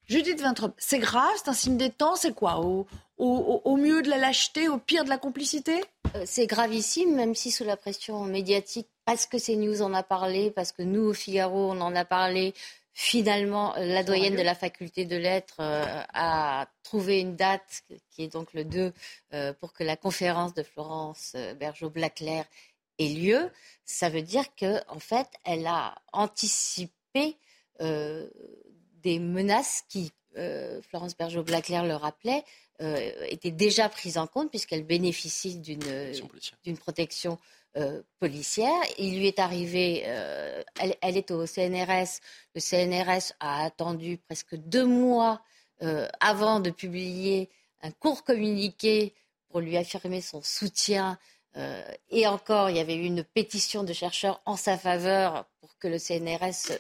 [0.06, 2.60] Judith Vintrop, c'est grave, c'est un signe des temps, c'est quoi?
[2.64, 2.86] Au,
[3.18, 5.84] au, mieux de la lâcheté, au pire de la complicité?
[6.16, 10.50] Euh, C'est gravissime, même si sous la pression médiatique, parce que CNews en a parlé,
[10.50, 12.54] parce que nous, au Figaro, on en a parlé,
[13.00, 18.32] Finalement, la doyenne de la faculté de lettres euh, a trouvé une date, qui est
[18.32, 18.92] donc le 2,
[19.34, 22.44] euh, pour que la conférence de Florence euh, Bergeau-Blaclair
[22.98, 23.52] ait lieu.
[23.84, 27.36] Ça veut dire qu'en en fait, elle a anticipé
[27.78, 30.10] des menaces qui,
[30.88, 32.42] Florence Bergeau-Blaclair le rappelait,
[33.28, 37.38] étaient déjà prises en compte puisqu'elle bénéficie d'une protection
[37.78, 38.80] euh, policière.
[38.98, 40.62] Il lui est arrivé, euh,
[41.00, 42.18] elle, est au CNRS.
[42.56, 45.40] Le CNRS a attendu presque deux mois
[45.82, 47.48] euh, avant de publier
[47.82, 49.14] un court communiqué
[49.48, 51.18] pour lui affirmer son soutien.
[52.10, 55.88] et encore, il y avait eu une pétition de chercheurs en sa faveur pour que
[55.88, 56.78] le CNRS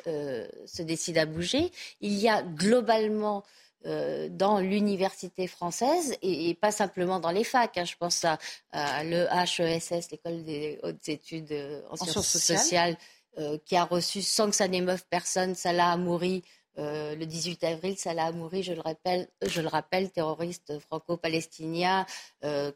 [0.66, 1.70] se décide à bouger.
[2.00, 3.44] Il y a globalement
[3.86, 7.78] euh, dans l'université française et, pas simplement dans les facs.
[7.78, 7.84] Hein.
[7.84, 12.96] Je pense à, le HESS, l'école des hautes études euh, en, sciences, sociales,
[13.38, 16.42] euh, qui a reçu sans que ça n'émeuve personne Salah Amouri
[16.80, 22.06] le 18 avril, Salah Amouri, je le rappelle, je le rappelle terroriste franco-palestinien,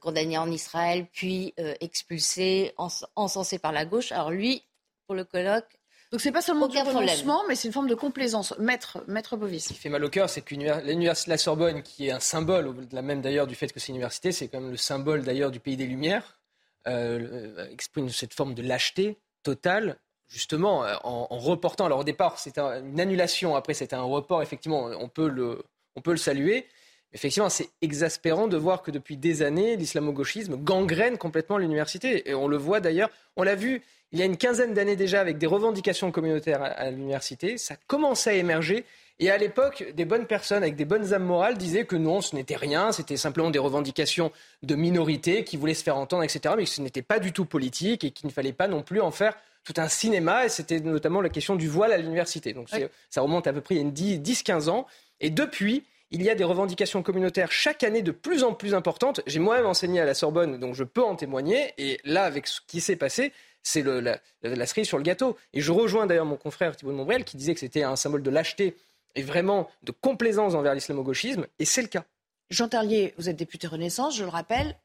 [0.00, 2.74] condamné en Israël, puis expulsé,
[3.14, 4.10] encensé par la gauche.
[4.10, 4.64] Alors lui,
[5.06, 5.78] pour le colloque,
[6.12, 8.54] donc c'est pas seulement du renoncement, mais c'est une forme de complaisance.
[8.58, 9.64] Maître, Maître Bovis.
[9.64, 12.20] Ce qui fait mal au cœur, c'est que l'université de la Sorbonne, qui est un
[12.20, 15.22] symbole, au-delà même d'ailleurs du fait que c'est une université, c'est quand même le symbole
[15.22, 16.38] d'ailleurs du pays des Lumières,
[16.86, 19.96] euh, euh, exprime cette forme de lâcheté totale
[20.28, 21.86] justement euh, en, reportant.
[21.86, 25.62] Alors au départ, c'était une annulation, après c'était un report, effectivement, on peut le,
[25.96, 26.66] on peut le saluer.
[27.14, 32.28] Effectivement, c'est exaspérant de voir que depuis des années, l'islamo-gauchisme gangrène complètement l'université.
[32.28, 33.82] Et on le voit d'ailleurs, on l'a vu
[34.12, 37.56] il y a une quinzaine d'années déjà avec des revendications communautaires à, l'université.
[37.56, 38.84] Ça commençait à émerger.
[39.18, 42.34] Et à l'époque, des bonnes personnes avec des bonnes âmes morales disaient que non, ce
[42.34, 44.30] n'était rien, c'était simplement des revendications
[44.62, 46.54] de minorités qui voulaient se faire entendre, etc.
[46.56, 49.00] Mais que ce n'était pas du tout politique et qu'il ne fallait pas non plus
[49.00, 49.34] en faire
[49.64, 50.44] tout un cinéma.
[50.44, 52.52] Et c'était notamment la question du voile à l'université.
[52.52, 52.68] Donc
[53.08, 54.86] ça remonte à peu près il y a 10-15 ans.
[55.20, 59.20] Et depuis, il y a des revendications communautaires chaque année de plus en plus importantes.
[59.26, 61.72] J'ai moi-même enseigné à la Sorbonne, donc je peux en témoigner.
[61.78, 63.32] Et là, avec ce qui s'est passé,
[63.62, 65.36] c'est la, la, cerise sur le gâteau.
[65.54, 68.22] Et je rejoins d'ailleurs mon confrère Thibault de Montbrial qui disait que c'était un symbole
[68.22, 68.76] de lâcheté
[69.14, 72.04] et vraiment de complaisance envers l'islamo-gauchisme, et c'est le cas.
[72.50, 74.76] Jean Terlier, vous êtes député Renaissance, je le rappelle.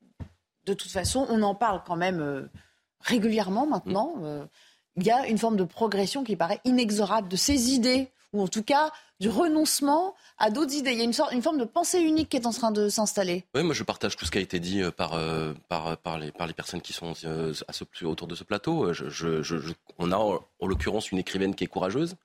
[0.65, 2.49] De toute façon, on en parle quand même euh,
[3.01, 4.15] régulièrement maintenant.
[4.17, 4.25] Mm.
[4.25, 4.45] Euh,
[4.97, 8.47] il y a une forme de progression qui paraît inexorable de ces idées ou en
[8.47, 10.91] tout cas du renoncement à d'autres idées.
[10.91, 13.45] Il y a une, forme de pensée unique qui est en train de s'installer.
[13.55, 16.53] Oui, moi je partage tout ce qui a été dit euh, par, euh, par, les,
[16.53, 17.53] personnes qui sont euh,
[18.03, 18.91] autour de ce plateau.
[19.97, 22.15] On a en l'occurrence une écrivaine qui est courageuse,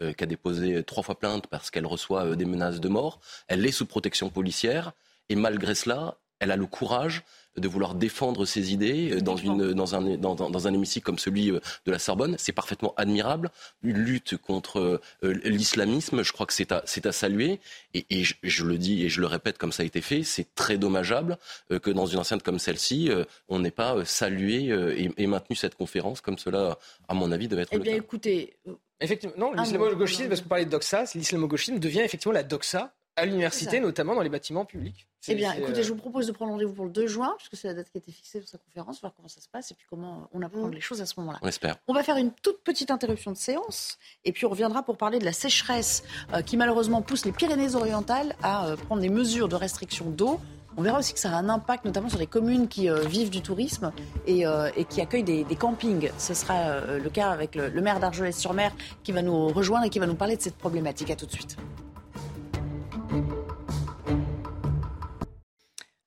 [0.00, 3.20] qui a déposé trois fois plainte parce qu'elle reçoit des menaces de mort.
[3.46, 4.92] Elle est sous protection policière
[5.28, 7.22] et malgré cela, elle a le courage
[7.56, 11.50] de vouloir défendre ses idées dans, une, dans, un, dans, dans, un hémicycle comme celui
[11.50, 12.34] euh, de la Sorbonne.
[12.38, 13.50] C'est parfaitement admirable.
[13.82, 17.60] Une lutte contre euh, l'islamisme, je crois que c'est à, à, saluer.
[17.94, 20.54] Et, et je, le dis et je le répète comme ça a été fait, c'est
[20.54, 21.38] très dommageable
[21.70, 23.10] euh, que dans une enceinte comme celle-ci,
[23.48, 24.72] on n'ait pas salué
[25.16, 26.78] et, maintenu cette conférence comme cela,
[27.08, 27.98] à mon avis, devait être eh le bien, cas.
[27.98, 28.56] écoutez...
[29.00, 33.26] Effectivement, non, l'islamo-gauchisme, parce que vous parlez de doxa, l'islamo-gauchisme devient effectivement la doxa à
[33.26, 35.06] l'université, notamment dans les bâtiments publics.
[35.28, 37.68] Eh bien, écoutez, je vous propose de prendre rendez-vous pour le 2 juin, puisque c'est
[37.68, 39.74] la date qui a été fixée pour sa conférence, voir comment ça se passe et
[39.74, 40.74] puis comment on apprend mm.
[40.74, 41.38] les choses à ce moment-là.
[41.42, 41.76] On espère.
[41.86, 45.18] On va faire une toute petite interruption de séance et puis on reviendra pour parler
[45.18, 46.02] de la sécheresse
[46.46, 50.40] qui malheureusement pousse les Pyrénées-Orientales à prendre des mesures de restriction d'eau.
[50.76, 53.30] On verra aussi que ça a un impact notamment sur les communes qui euh, vivent
[53.30, 53.92] du tourisme
[54.26, 56.10] et, euh, qui accueillent des, campings.
[56.18, 59.98] Ce sera euh, le cas avec le, maire d'Argelès-sur-Mer qui va nous rejoindre et qui
[59.98, 61.10] va nous parler de cette problématique.
[61.10, 61.56] À tout de suite.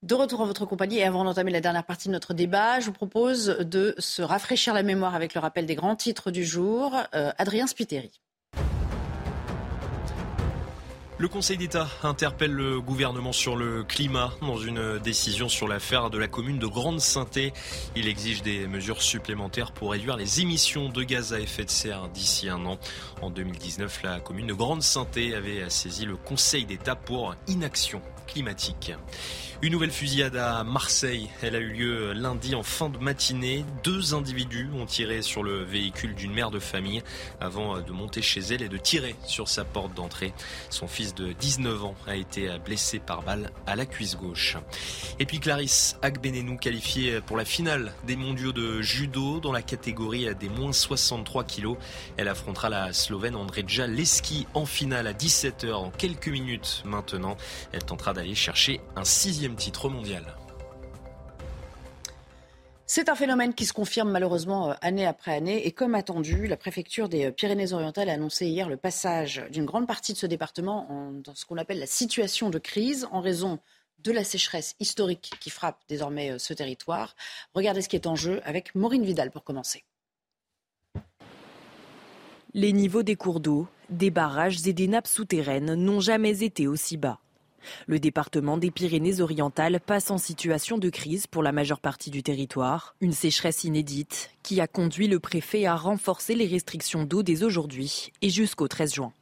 [0.05, 2.85] De retour en votre compagnie et avant d'entamer la dernière partie de notre débat, je
[2.85, 6.95] vous propose de se rafraîchir la mémoire avec le rappel des grands titres du jour.
[7.11, 8.11] Adrien Spiteri.
[11.17, 16.19] Le Conseil d'État interpelle le gouvernement sur le climat dans une décision sur l'affaire de
[16.19, 17.51] la commune de Grande-Sainté.
[17.95, 22.09] Il exige des mesures supplémentaires pour réduire les émissions de gaz à effet de serre
[22.09, 22.77] d'ici un an.
[23.23, 28.91] En 2019, la commune de Grande-Sainté avait saisi le Conseil d'État pour inaction climatique.
[29.61, 31.29] Une nouvelle fusillade à Marseille.
[31.41, 33.65] Elle a eu lieu lundi en fin de matinée.
[33.83, 37.01] Deux individus ont tiré sur le véhicule d'une mère de famille
[37.39, 40.33] avant de monter chez elle et de tirer sur sa porte d'entrée.
[40.69, 44.57] Son fils de 19 ans a été blessé par balle à la cuisse gauche.
[45.19, 50.27] Et puis Clarisse Agbenenou qualifiée pour la finale des mondiaux de judo dans la catégorie
[50.35, 51.77] des moins 63 kilos.
[52.17, 57.37] Elle affrontera la Slovène Andreja Leski en finale à 17h en quelques minutes maintenant.
[57.71, 60.35] Elle tentera d'aller chercher un sixième titre mondial.
[62.87, 66.55] C'est un phénomène qui se confirme malheureusement euh, année après année et comme attendu, la
[66.55, 71.11] préfecture des euh, Pyrénées-Orientales a annoncé hier le passage d'une grande partie de ce département
[71.23, 73.59] dans ce qu'on appelle la situation de crise en raison
[74.05, 77.15] de la sécheresse historique qui frappe désormais euh, ce territoire.
[77.53, 79.83] Regardez ce qui est en jeu avec Maureen Vidal pour commencer.
[82.53, 86.97] Les niveaux des cours d'eau, des barrages et des nappes souterraines n'ont jamais été aussi
[86.97, 87.19] bas.
[87.87, 92.95] Le département des Pyrénées-Orientales passe en situation de crise pour la majeure partie du territoire.
[93.01, 98.11] Une sécheresse inédite qui a conduit le préfet à renforcer les restrictions d'eau dès aujourd'hui
[98.21, 99.13] et jusqu'au 13 juin.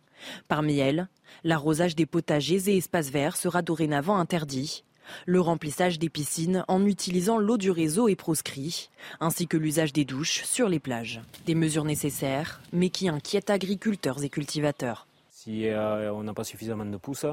[0.48, 1.08] Parmi elles,
[1.44, 4.84] l'arrosage des potagers et espaces verts sera dorénavant interdit.
[5.26, 8.90] Le remplissage des piscines en utilisant l'eau du réseau est proscrit,
[9.20, 11.22] ainsi que l'usage des douches sur les plages.
[11.46, 15.08] Des mesures nécessaires, mais qui inquiètent agriculteurs et cultivateurs.
[15.32, 17.26] Si euh, on n'a pas suffisamment de pousses,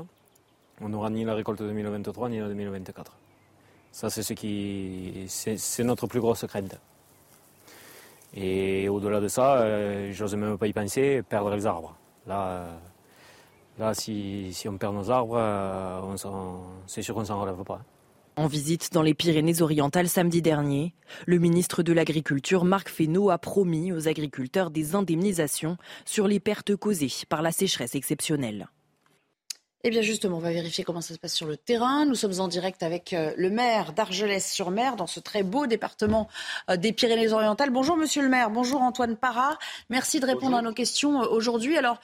[0.80, 3.16] on n'aura ni la récolte 2023 ni la 2024.
[3.92, 6.78] Ça, c'est ce qui, c'est notre plus grosse crainte.
[8.34, 11.96] Et au-delà de ça, euh, j'ose même pas y penser, perdre les arbres.
[12.26, 12.66] Là,
[13.78, 16.16] là si, on perd nos arbres, euh,
[16.86, 17.80] c'est sûr qu'on s'en relève pas.
[18.36, 20.94] En visite dans les Pyrénées-Orientales samedi dernier,
[21.26, 26.76] le ministre de l'Agriculture, Marc Fesneau, a promis aux agriculteurs des indemnisations sur les pertes
[26.76, 28.68] causées par la sécheresse exceptionnelle.
[29.82, 32.04] Eh bien justement, on va vérifier comment ça se passe sur le terrain.
[32.04, 36.28] Nous sommes en direct avec euh, le maire d'Argelès-sur-Mer, dans ce très beau département
[36.68, 37.70] euh, des Pyrénées-Orientales.
[37.70, 39.58] Bonjour monsieur le maire, bonjour Antoine Parra.
[39.88, 41.78] Merci de répondre à nos questions euh, aujourd'hui.
[41.78, 41.98] Alors,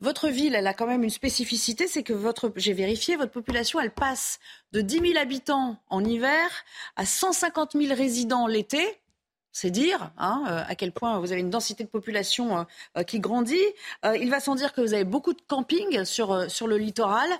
[0.00, 3.80] votre ville, elle a quand même une spécificité, c'est que votre, j'ai vérifié, votre population,
[3.80, 4.38] elle passe
[4.70, 6.48] de 10 000 habitants en hiver
[6.94, 9.00] à 150 000 résidents l'été
[9.56, 12.64] c'est dire hein, euh, à quel point vous avez une densité de population euh,
[12.98, 13.66] euh, qui grandit.
[14.04, 16.36] il va sans dire que vous avez beaucoup de campings sur,
[16.66, 17.30] le littoral.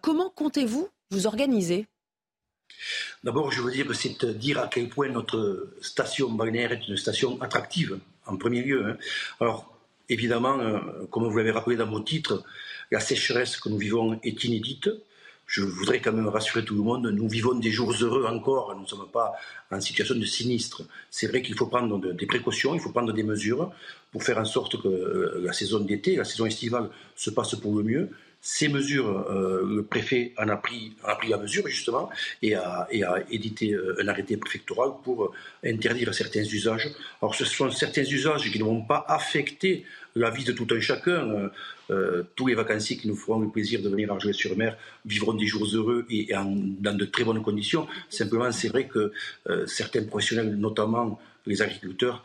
[0.00, 1.86] comment comptez-vous vous organiser?
[3.22, 7.40] D'abord, je veux dire c'est dire à quel point notre station balnéaire est une station
[7.42, 8.86] attractive, en premier lieu.
[8.86, 8.96] Hein.
[9.40, 9.70] Alors,
[10.08, 10.56] évidemment,
[11.10, 12.44] comme vous l'avez rappelé dans vos titres,
[12.90, 14.88] la sécheresse que nous vivons est inédite
[15.48, 18.82] je voudrais quand même rassurer tout le monde, nous vivons des jours heureux encore, nous
[18.82, 19.32] ne sommes pas
[19.70, 20.82] en situation de sinistre.
[21.10, 23.72] C'est vrai qu'il faut prendre des précautions, il faut prendre des mesures
[24.12, 27.74] pour faire en sorte que euh, la saison d'été, la saison estivale se passe pour
[27.74, 28.10] le mieux.
[28.42, 32.08] Ces mesures, euh, le préfet en a pris, a pris la mesure justement
[32.42, 35.32] et a, et a édité euh, un arrêté préfectoral pour
[35.64, 36.90] interdire certains usages.
[37.22, 39.86] Alors ce sont certains usages qui ne vont pas affecter
[40.18, 41.30] la vie de tout un chacun.
[41.30, 41.48] Euh,
[41.90, 45.32] euh, tous les vacanciers qui nous feront le plaisir de venir à sur mer vivront
[45.32, 47.86] des jours heureux et, dans de très bonnes conditions.
[48.10, 49.12] Simplement, c'est vrai que
[49.48, 52.24] euh, certains professionnels, notamment les agriculteurs,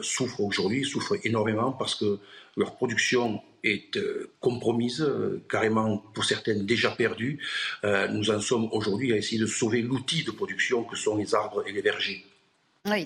[0.00, 2.18] souffrent aujourd'hui, souffrent énormément parce que
[2.56, 3.98] leur production est
[4.40, 5.06] compromise,
[5.46, 7.38] carrément pour certaines déjà perdue.
[7.84, 11.64] nous en sommes aujourd'hui à essayer de sauver l'outil de production que sont les arbres
[11.66, 12.24] et les vergers.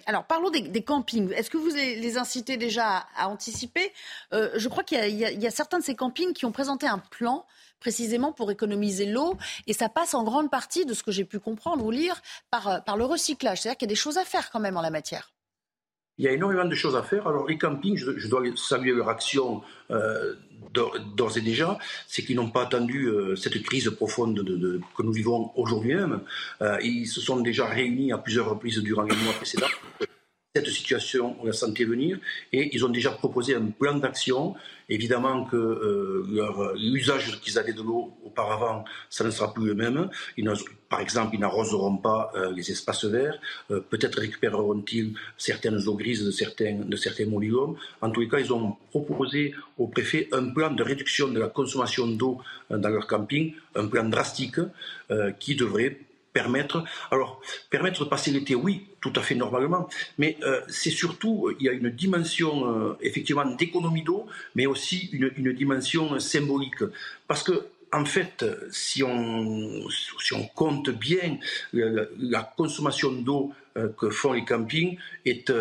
[0.07, 1.33] Alors parlons des, campings.
[1.33, 3.93] Est-ce que vous les incitez déjà à, anticiper?
[4.33, 7.47] Euh, Je crois qu'il y, a certains de ces campings qui ont présenté un plan
[7.81, 11.41] précisément pour économiser l'eau, et ça passe en grande partie, de ce que j'ai pu
[11.41, 13.61] comprendre ou lire, par, par le recyclage.
[13.61, 15.33] C'est-à-dire qu'il y a des choses à faire quand même en la matière.
[16.19, 17.27] Il y a énormément de choses à faire.
[17.27, 20.35] Alors les campings, je, dois saluer leur action euh,
[20.73, 25.13] d'ores et déjà, c'est qu'ils n'ont pas attendu euh, cette crise profonde de, que nous
[25.13, 26.21] vivons aujourd'hui même.
[26.61, 29.67] Euh, ils se sont déjà réunis à plusieurs reprises durant les mois précédents
[30.55, 32.19] cette situation, on la sentait venir,
[32.53, 34.55] et ils ont déjà proposé un plan d'action.
[34.91, 40.11] Évidemment que euh, l'usage qu'ils avaient de l'eau auparavant, ça ne sera plus le même.
[40.91, 43.39] par exemple, ils n'arroseront pas euh, les espaces verts.
[43.71, 47.25] Euh, peut-être récupéreront-ils certaines eaux grises de certains, de certains
[48.03, 51.49] En tous les cas, ils ont proposé au préfet un plan de réduction de la
[51.49, 54.61] consommation d'eau dans leur camping, un plan drastique
[55.39, 55.99] qui devrait
[56.33, 56.85] permettre.
[57.11, 61.67] Alors, permettre de passer l'été, oui, tout à fait normalement, mais euh, c'est surtout, il
[61.67, 66.83] y a une dimension euh, effectivement d'économie d'eau, mais aussi une, dimension symbolique.
[67.27, 71.37] Parce que, en fait, si on, si on compte bien
[71.73, 75.53] la, consommation d'eau euh, que font les campings, est,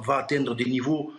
[0.00, 1.12] va atteindre des niveaux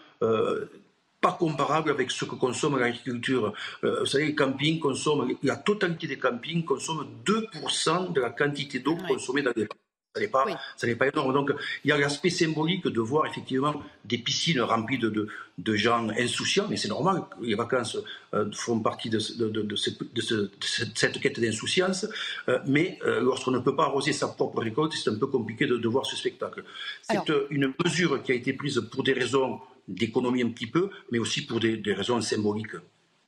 [1.23, 3.53] pas comparable avec ce que consomme l'agriculture.
[3.85, 8.79] Euh, vous savez, les campings consomment, la totalité des campings consomment 2% de la quantité
[8.79, 9.67] d'eau consommée dans les
[10.15, 11.33] ça n'est pas, pas énorme.
[11.33, 11.51] Donc,
[11.83, 16.67] il y a l'aspect symbolique de voir effectivement des piscines remplies de, de, gens insouciants,
[16.69, 17.23] mais c'est normal.
[17.41, 17.97] Les vacances
[18.35, 22.05] euh, font partie de, de cette, quête d'insouciance.
[22.47, 25.87] Euh, mais lorsqu'on ne peut pas arroser sa propre récolte, c'est un peu compliqué de,
[25.87, 26.63] voir ce spectacle.
[27.01, 31.19] C'est une mesure qui a été prise pour des raisons d'économie un petit peu, mais
[31.19, 32.75] aussi pour des, raisons symboliques.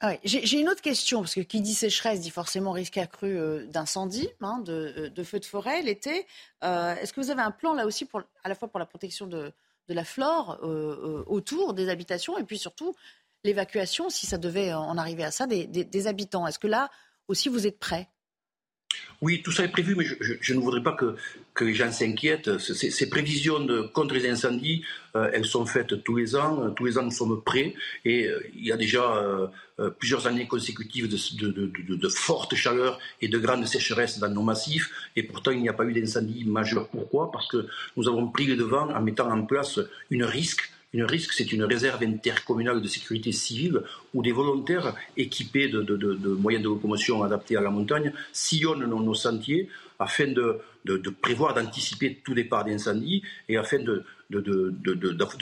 [0.01, 3.66] Ah J'ai une autre question, parce que qui dit sécheresse dit forcément risque accru euh,
[3.66, 6.28] d'incendie, hein, de, de, feux de forêt l'été.
[6.64, 8.08] Euh, est-ce que vous avez un plan là aussi,
[8.43, 9.53] à la fois pour la protection de,
[9.88, 12.95] la flore euh, autour des habitations et puis surtout
[13.43, 16.45] l'évacuation, si ça devait en arriver à ça, des, des habitants?
[16.47, 16.89] Est-ce que là
[17.28, 18.10] aussi vous êtes prêts?
[19.22, 22.57] Oui, tout ça est prévu, mais je, ne voudrais pas que, les gens s'inquiètent.
[22.59, 24.84] Ces, prévisions de, contre les incendies,
[25.16, 26.72] euh, elles sont faites tous les ans.
[26.72, 27.74] Tous les ans, nous sommes prêts.
[28.03, 29.03] Et euh, il y a déjà
[29.80, 34.91] euh, plusieurs années consécutives de, de, fortes chaleurs et de grandes sécheresses dans nos massifs.
[35.16, 36.88] Et pourtant, il n'y a pas eu d'incendie majeur.
[36.89, 37.32] Pourquoi?
[37.32, 41.33] Parce que nous avons pris les devants en mettant en place une risque une risque,
[41.33, 43.81] c'est une réserve intercommunale de sécurité civile
[44.13, 49.67] où des volontaires équipés de, moyens de locomotion adaptés à la montagne sillonnent nos, sentiers
[49.99, 50.61] afin de,
[51.21, 54.05] prévoir, d'anticiper tout départ d'incendie et afin de,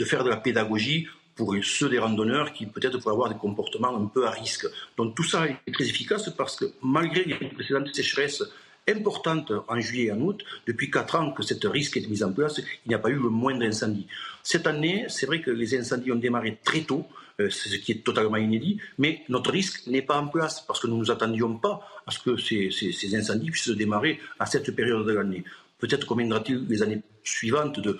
[0.04, 4.06] faire de la pédagogie pour ceux des randonneurs qui peut-être pourraient avoir des comportements un
[4.06, 4.66] peu à risque.
[4.96, 8.42] Donc tout ça est très efficace parce que malgré les précédentes sécheresses
[8.88, 10.44] importante en juillet et en août.
[10.66, 13.14] Depuis quatre ans que cette risque est mise en place, il n'y a pas eu
[13.14, 14.06] le moindre incendie.
[14.42, 17.06] Cette année, c'est vrai que les incendies ont démarré très tôt,
[17.40, 20.86] euh, ce qui est totalement inédit, mais notre risque n'est pas en place parce que
[20.86, 25.06] nous ne nous attendions pas à ce que ces, incendies puissent démarrer à cette période
[25.06, 25.44] de l'année.
[25.78, 27.98] Peut-être conviendra-t-il les années suivantes de,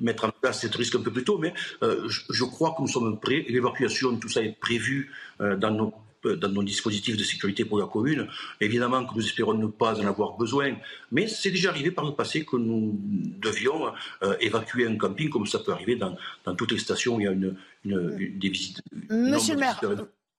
[0.00, 1.52] mettre en place ce risque un peu plus tôt, mais
[1.82, 3.44] euh, je, crois que nous sommes prêts.
[3.48, 5.10] L'évacuation, tout ça est prévu
[5.40, 5.92] euh, dans nos
[6.24, 8.28] dans nos dispositifs de sécurité pour la commune.
[8.60, 10.76] Évidemment que nous espérons ne pas en avoir besoin,
[11.12, 12.98] mais c'est déjà arrivé par le passé que nous
[13.40, 13.92] devions
[14.22, 16.16] euh, évacuer un camping, comme ça peut arriver dans,
[16.56, 18.80] toutes les stations où il y a une, des visites.
[19.10, 19.80] Monsieur le maire.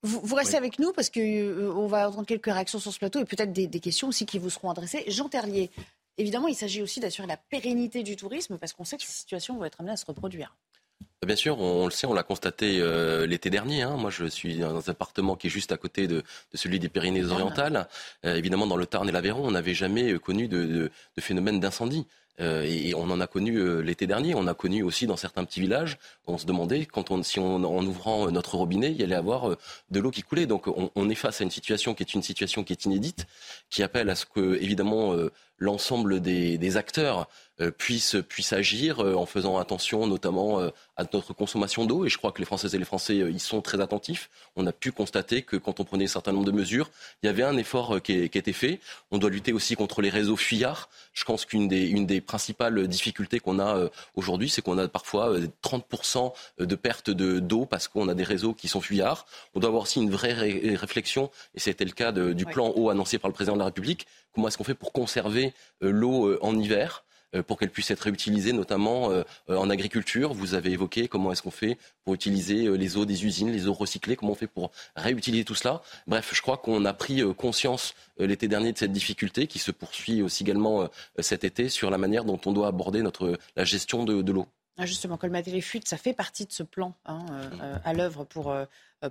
[0.01, 3.25] Vous, restez avec nous parce qu'on euh, va entendre quelques réactions sur ce plateau et
[3.25, 5.03] peut-être des, des, questions aussi qui vous seront adressées.
[5.07, 5.71] Jean Terlier,
[6.17, 9.57] évidemment, il s'agit aussi d'assurer la pérennité du tourisme parce qu'on sait que ces situations
[9.57, 10.55] vont être amenées à se reproduire.
[11.25, 13.81] Bien sûr, on, le sait, on l'a constaté euh, l'été dernier.
[13.81, 13.97] Hein.
[13.97, 17.89] Moi, je suis dans un appartement qui est juste à côté de, celui des Pyrénées-Orientales.
[18.25, 21.21] Euh, évidemment, dans le Tarn et l'Aveyron, on n'avait jamais euh, connu de, de, de
[21.21, 22.07] phénomène d'incendie.
[22.39, 24.33] et, on en a connu l'été dernier.
[24.33, 25.97] On a connu aussi dans certains petits villages.
[26.25, 29.57] On se demandait, quand on, si on, en ouvrant notre robinet, il y allait avoir
[29.91, 30.45] de l'eau qui coulait.
[30.45, 33.27] Donc, on, est face à une situation qui est une situation qui est inédite,
[33.69, 35.13] qui appelle à ce que, évidemment,
[35.59, 37.27] l'ensemble des, des acteurs
[37.61, 42.05] euh, puissent, puissent agir euh, en faisant attention notamment euh, à notre consommation d'eau.
[42.05, 44.29] Et je crois que les Françaises et les Français y sont très attentifs.
[44.55, 46.89] On a pu constater que quand on prenait un certain nombre de mesures,
[47.21, 48.79] il y avait un effort qui, qui était fait.
[49.11, 50.87] On doit lutter aussi contre les réseaux fuyards.
[51.11, 55.37] Je pense qu'une des, une des principales difficultés qu'on a aujourd'hui, c'est qu'on a parfois
[55.61, 59.25] 30% de perte d'eau parce qu'on a des réseaux qui sont fuyards.
[59.53, 62.89] On doit avoir aussi une vraie réflexion, et c'était le cas de, du plan eau
[62.89, 64.07] annoncé par le président de la République.
[64.33, 65.48] Comment est-ce qu'on fait pour conserver
[65.81, 67.03] l'eau en hiver
[67.35, 70.33] euh, pour qu'elle puisse être réutilisée, notamment euh, en agriculture.
[70.33, 73.67] Vous avez évoqué comment est-ce qu'on fait pour utiliser euh, les eaux des usines, les
[73.67, 75.83] eaux recyclées, comment on fait pour réutiliser tout cela.
[76.07, 80.23] Bref, je crois qu'on a pris conscience l'été dernier de cette difficulté qui se poursuit
[80.23, 80.89] aussi également
[81.19, 84.47] cet été sur la manière dont on doit aborder notre, la gestion de, l'eau.
[84.77, 87.25] Ah, justement, colmater les fuites, ça fait partie de ce plan hein,
[87.83, 88.55] à l'œuvre pour,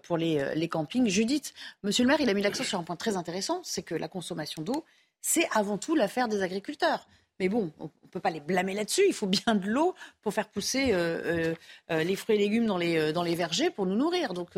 [0.03, 1.09] pour les, les, campings.
[1.09, 3.95] Judith, Monsieur le maire, il a mis l'accent sur un point très intéressant, c'est que
[3.95, 4.85] la consommation d'eau,
[5.21, 7.07] c'est avant tout l'affaire des agriculteurs
[7.41, 9.05] Mais bon, on ne peut pas les blâmer là-dessus.
[9.07, 11.55] Il faut bien de l'eau pour faire pousser euh,
[11.91, 14.35] euh, les fruits et légumes dans les, dans les vergers pour nous nourrir.
[14.35, 14.51] Donc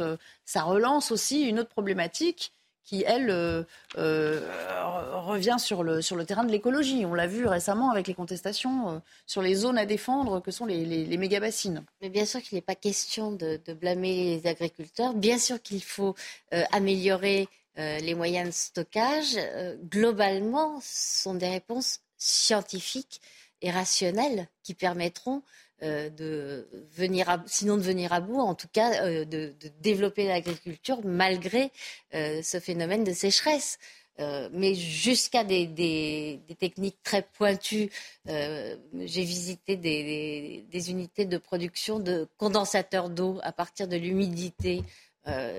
[0.45, 2.53] ça relance aussi une autre problématique
[2.91, 3.63] qui, elle, euh,
[3.99, 4.41] euh,
[5.21, 7.05] revient sur le, sur le terrain de l'écologie.
[7.07, 10.67] On l'a vu récemment avec les contestations euh, sur les zones à défendre que sont
[10.67, 11.85] les, les, méga-bassines.
[12.01, 15.15] Mais bien sûr qu'il n'est pas question de, blâmer les agriculteurs.
[15.15, 16.17] Bien sûr qu'il faut
[16.73, 17.49] améliorer
[18.01, 19.39] les moyens de stockage.
[19.85, 23.20] globalement, ce sont des réponses scientifiques
[23.62, 25.43] et rationnelles qui permettront
[25.83, 30.26] euh, de venir à, sinon de venir à bout, en tout cas euh, de, développer
[30.26, 31.70] l'agriculture malgré
[32.14, 33.78] euh, ce phénomène de sécheresse.
[34.53, 37.89] mais jusqu'à des, techniques très pointues,
[38.26, 44.83] j'ai visité des, unités de production de condensateurs d'eau à partir de l'humidité.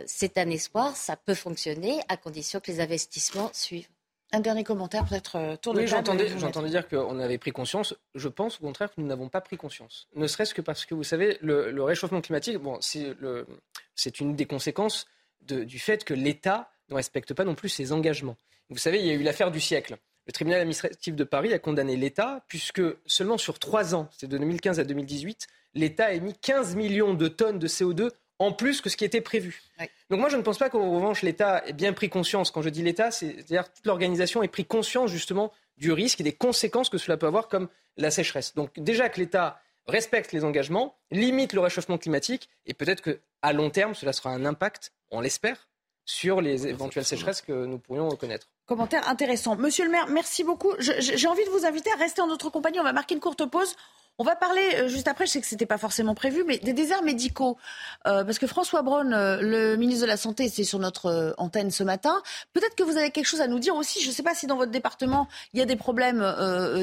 [0.05, 3.87] C'est un espoir, ça peut fonctionner à condition que les investissements suivent.
[4.33, 7.93] Un dernier commentaire, peut-être euh, tour de Oui, j'entendais dire qu'on avait pris conscience.
[8.15, 10.07] Je pense au contraire que nous n'avons pas pris conscience.
[10.15, 15.05] Ne serait-ce que parce que, vous savez, le, réchauffement climatique, bon, c'est une des conséquences
[15.41, 18.37] du fait que l'État ne respecte pas non plus ses engagements.
[18.69, 19.97] Vous savez, il y a eu l'affaire du siècle.
[20.27, 24.37] Le tribunal administratif de Paris a condamné l'État puisque seulement sur trois ans, c'est de
[24.37, 28.11] 2015 à 2018, l'État a émis 15 millions de tonnes de CO2
[28.41, 29.61] en plus que ce qui était prévu.
[30.09, 32.49] Donc moi, je ne pense pas qu'en revanche, l'État ait bien pris conscience.
[32.49, 36.33] Quand je dis l'État, c'est-à-dire toute l'organisation ait pris conscience justement du risque et des
[36.33, 38.55] conséquences que cela peut avoir comme la sécheresse.
[38.55, 43.69] Donc déjà que l'État respecte les engagements, limite le réchauffement climatique, et peut-être qu'à long
[43.69, 45.67] terme, cela sera un impact, on l'espère,
[46.05, 48.47] sur les éventuelles sécheresses que nous pourrions reconnaître.
[48.65, 49.55] Commentaire intéressant.
[49.55, 50.73] Monsieur le maire, merci beaucoup.
[50.79, 52.79] J'ai envie de vous inviter à rester en notre compagnie.
[52.79, 53.75] On va marquer une courte pause.
[54.17, 56.57] On va parler euh, juste après, je sais que ce n'était pas forcément prévu, mais
[56.59, 57.57] des déserts médicaux.
[58.05, 61.71] Euh, parce que François Braun, euh, le ministre de la Santé, c'est sur notre antenne
[61.71, 62.21] ce matin.
[62.53, 64.01] Peut-être que vous avez quelque chose à nous dire aussi.
[64.01, 66.21] Je ne sais pas si dans votre département, il y a des problèmes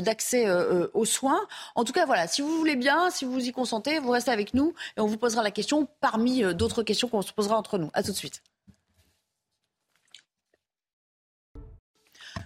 [0.02, 0.50] d'accès
[0.94, 1.40] aux soins.
[1.74, 4.30] En tout cas, voilà, si vous voulez bien, si vous vous y consentez, vous restez
[4.30, 7.78] avec nous et on vous posera la question parmi d'autres questions qu'on se posera entre
[7.78, 7.90] nous.
[7.94, 8.42] À tout de suite.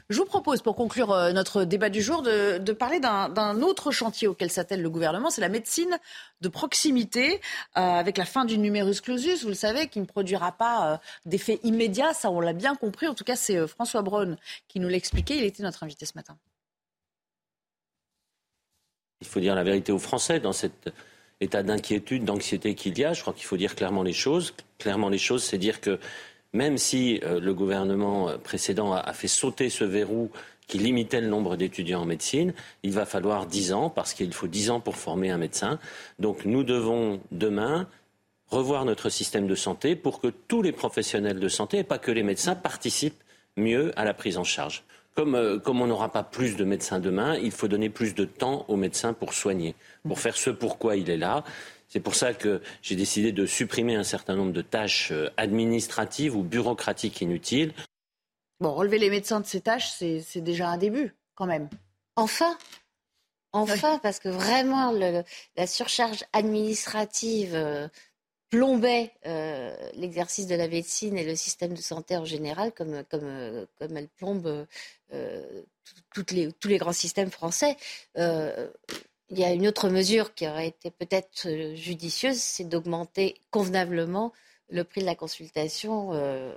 [0.09, 4.29] Je vous propose, pour conclure euh, notre débat du jour, de, parler d'un autre chantier
[4.29, 5.99] auquel s'attelle le gouvernement, c'est la médecine
[6.41, 7.41] de proximité,
[7.77, 10.97] euh, avec la fin du numerus clausus, vous le savez, qui ne produira pas euh,
[11.27, 13.07] d'effet immédiat, ça on l'a bien compris.
[13.07, 14.37] En tout cas, c'est François Braun
[14.69, 16.37] qui nous l'expliquait, il était notre invité ce matin.
[19.21, 20.91] Il faut dire la vérité aux Français dans cet
[21.41, 23.13] état d'inquiétude, d'anxiété qu'il y a.
[23.13, 24.55] Je crois qu'il faut dire clairement les choses.
[24.79, 25.99] Clairement les choses, c'est dire que
[26.53, 30.31] même si euh, le gouvernement euh, précédent a, fait sauter ce verrou
[30.67, 34.47] qui limitait le nombre d'étudiants en médecine, il va falloir dix ans, parce qu'il faut
[34.47, 35.79] dix ans pour former un médecin.
[36.19, 37.89] Donc nous devons demain
[38.49, 42.11] revoir notre système de santé pour que tous les professionnels de santé, et pas que
[42.11, 43.23] les médecins, participent
[43.57, 44.85] mieux à la prise en charge.
[45.15, 48.25] Comme, euh, comme on n'aura pas plus de médecins demain, il faut donner plus de
[48.25, 49.75] temps aux médecins pour soigner,
[50.07, 51.45] pour faire ce pourquoi il est là.
[51.93, 56.35] C'est pour ça que j'ai décidé de supprimer un certain nombre de tâches euh, administratives
[56.35, 57.75] ou bureaucratiques inutiles.
[58.61, 61.69] Bon, relever les médecins de ces tâches, c'est déjà un début, quand même.
[62.17, 62.57] Enfin,
[63.53, 67.89] enfin, parce que vraiment, la surcharge administrative euh,
[68.49, 73.67] plombait euh, l'exercice de la médecine et le système de santé en général, comme, comme,
[73.79, 74.67] comme elle plombe
[76.15, 77.77] toutes les, tous les grands systèmes français
[79.31, 84.33] il y a une autre mesure qui aurait été peut-être euh, judicieuse, c'est d'augmenter convenablement
[84.71, 86.55] le prix de la consultation euh,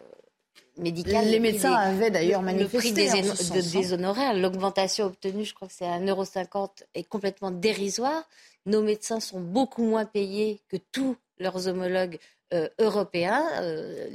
[0.78, 1.28] médicale.
[1.28, 3.93] Les médecins avaient d'ailleurs manifesté le prix des, hein.
[3.93, 4.34] honoraires.
[4.34, 8.24] L'augmentation obtenue, je crois que c'est 1,50€ est complètement dérisoire.
[8.66, 12.18] Nos médecins sont beaucoup moins payés que tous leurs homologues
[12.53, 13.43] euh, européens.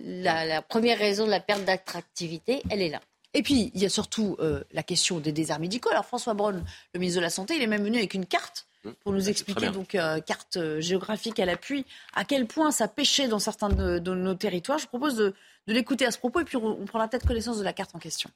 [0.05, 3.01] la première raison de la perte d'attractivité, elle est là.
[3.34, 5.90] Et puis, il y a surtout euh, la question des déserts médicaux.
[5.90, 6.64] Alors, François Braun,
[6.94, 8.90] le ministre de la Santé, il est même venu avec une carte mmh.
[9.04, 13.28] pour nous expliquer, donc, euh, carte euh, géographique à l'appui, à quel point ça pêchait
[13.28, 14.78] dans certains de, nos territoires.
[14.78, 15.34] Je propose de,
[15.68, 17.94] de l'écouter à ce propos et puis on, on prendra peut-être connaissance de la carte
[17.94, 18.30] en question.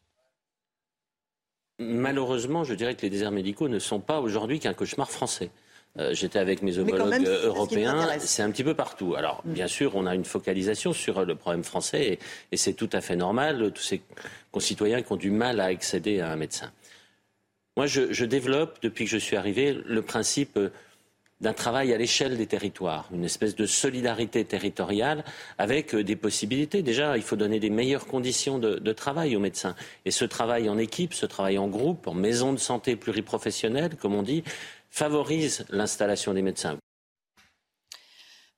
[1.80, 5.50] Malheureusement, je dirais que les déserts médicaux ne sont pas aujourd'hui qu'un cauchemar français.
[5.96, 8.08] Euh, j'étais avec mes homologues européens.
[8.18, 9.14] C'est un petit peu partout.
[9.16, 9.52] Alors, mm.
[9.52, 12.18] bien sûr, on a une focalisation sur le problème français
[12.50, 13.72] et, c'est tout à fait normal.
[13.72, 14.02] Tous ces
[14.54, 16.70] concitoyens qui ont du mal à accéder à un médecin.
[17.76, 20.60] Moi, je, développe, depuis que je suis arrivé, le principe
[21.40, 25.24] d'un travail à l'échelle des territoires, une espèce de solidarité territoriale
[25.58, 26.82] avec des possibilités.
[26.82, 29.74] Déjà, il faut donner des meilleures conditions de, de, travail aux médecins.
[30.04, 34.14] Et ce travail en équipe, ce travail en groupe, en maison de santé pluriprofessionnelle, comme
[34.14, 34.44] on dit,
[34.88, 36.78] favorise l'installation des médecins.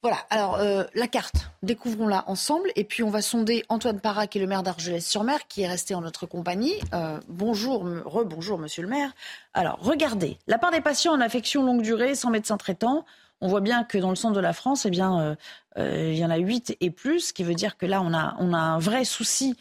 [0.02, 2.70] Voilà, alors euh, la carte, découvrons-la ensemble.
[2.76, 5.94] Et puis on va sonder Antoine Parra, qui est le maire d'Argelès-sur-Mer, qui est resté
[5.94, 6.74] en notre compagnie.
[6.92, 9.12] Euh, bonjour, rebonjour, monsieur le maire.
[9.54, 13.04] Alors regardez, la part des patients en affection longue durée sans médecin traitant,
[13.40, 15.36] on voit bien que dans le centre de la France, eh bien,
[15.76, 18.14] euh, il y en a 8 et plus, ce qui veut dire que là, on
[18.14, 19.58] a, on a un vrai souci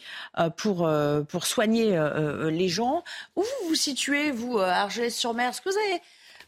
[0.56, 0.88] pour,
[1.28, 1.98] pour soigner
[2.50, 3.04] les gens.
[3.36, 5.50] Où vous vous situez, vous, Argelès-sur-Mer?
[5.50, 6.00] Est-ce que vous avez euh,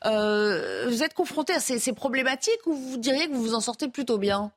[0.05, 4.19] vous êtes confronté à ces, problématiques ou vous diriez que vous vous en sortez plutôt
[4.19, 4.53] bien?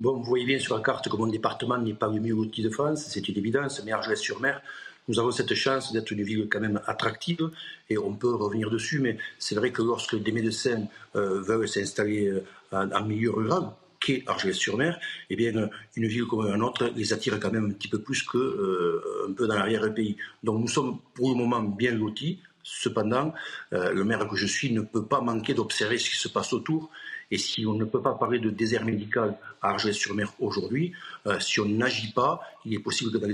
[0.00, 2.62] Bon, vous voyez bien sur la carte que mon département n'est pas le mieux outil
[2.62, 4.60] de France, c'est une évidence, mais Argelès-sur-Mer,
[5.08, 7.50] nous avons cette chance d'être une ville quand même attractive
[7.90, 10.86] et on peut revenir dessus, mais c'est vrai que lorsque des médecins
[11.16, 14.98] euh, veulent s'installer euh, en, milieu rural, qu'est Argelès-sur-Mer,
[15.30, 18.22] eh bien, une ville comme un autre les attire quand même un petit peu plus
[18.32, 20.16] un peu dans l'arrière-pays.
[20.42, 22.40] Donc nous sommes pour le moment bien lotis.
[22.62, 23.34] Cependant,
[23.72, 26.52] euh, le maire que je suis ne peut pas manquer d'observer ce qui se passe
[26.52, 26.90] autour.
[27.30, 30.92] Et si on ne peut pas parler de désert médical à Argelès-sur-Mer aujourd'hui,
[31.26, 33.26] euh, si on n'agit pas, il est possible que dans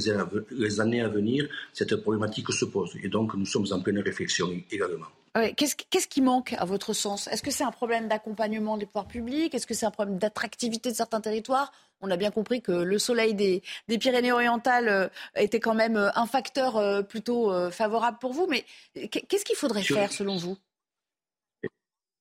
[0.51, 2.97] les années à venir, cette problématique se pose.
[3.03, 5.07] Et donc, nous sommes en pleine réflexion également.
[5.57, 7.28] Qu'est-ce qui manque à votre sens?
[7.28, 9.55] Est-ce que c'est un problème d'accompagnement des pouvoirs publics?
[9.55, 11.72] Est-ce que c'est un problème d'attractivité de certains territoires?
[12.01, 16.26] On a bien compris que le soleil des, Pyrénées-Orientales euh, était quand même euh, un
[16.26, 18.47] facteur euh, plutôt favorable pour vous.
[18.49, 18.64] Mais
[19.09, 20.57] qu'est-ce qu'il faudrait faire selon vous?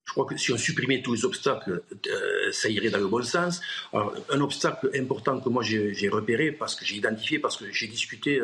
[0.07, 3.23] Je crois que si on supprimait tous les obstacles, euh, ça irait dans le bon
[3.23, 3.59] sens.
[3.91, 7.87] Alors, un obstacle important que moi j'ai repéré, parce que j'ai identifié, parce que j'ai
[7.87, 8.41] discuté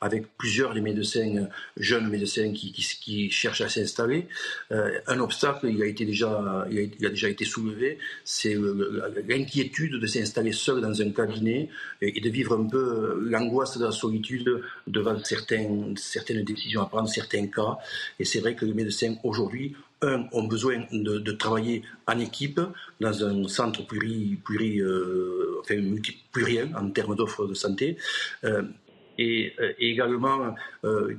[0.00, 4.26] avec plusieurs des médecins, euh, jeunes médecins qui, cherchent à s'installer,
[4.70, 8.56] un obstacle, il a, été déjà, il a, déjà été soulevé, c'est
[9.28, 11.68] l'inquiétude de s'installer seul dans un cabinet
[12.02, 17.08] et, de vivre un peu l'angoisse de la solitude devant certaines, certaines décisions à prendre,
[17.08, 17.78] certains cas.
[18.18, 22.60] Et c'est vrai que les médecins aujourd'hui un, ont besoin de, travailler en équipe
[23.00, 25.76] dans un centre pluri, pluri, euh, enfin,
[26.32, 27.96] pluriel en termes d'offres de santé.
[28.44, 28.62] Euh,
[29.18, 30.54] et, euh, également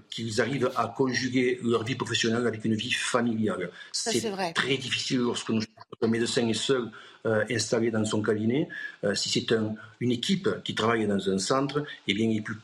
[0.09, 3.69] qu'ils arrivent à conjuguer leur vie professionnelle avec une vie familiale.
[3.91, 4.21] C'est
[4.53, 5.51] très difficile lorsque
[6.01, 6.89] un médecin est seul
[7.25, 8.69] installé dans son cabinet.
[9.13, 9.53] si c'est
[9.99, 12.55] une équipe qui travaille dans un centre, eh bien, il est plus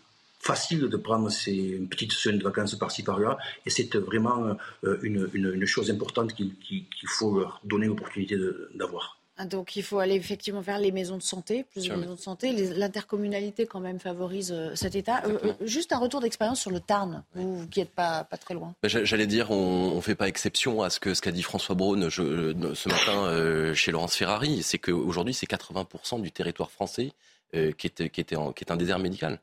[0.43, 3.38] facile de prendre ces petites semaines de vacances par-ci par-là.
[3.65, 8.38] Et c'est vraiment euh, une, une, chose importante qu'il faut leur donner l'opportunité
[8.75, 9.17] d'avoir.
[9.49, 12.51] Donc il faut aller effectivement vers les maisons de santé, plus de maisons de santé.
[12.51, 15.23] L'intercommunalité quand même favorise euh, cet état.
[15.25, 18.75] Euh, juste un retour d'expérience sur le Tarn, vous, qui n'êtes pas, pas très loin.
[18.84, 21.75] Ben, j'allais dire, on ne fait pas exception à ce qu'a ce qu'a dit François
[21.75, 24.61] Braun ce matin chez Laurence Ferrari.
[24.61, 27.11] C'est qu'aujourd'hui, c'est 80% du territoire français
[27.51, 29.39] qui, est, qui, était qui est un désert médical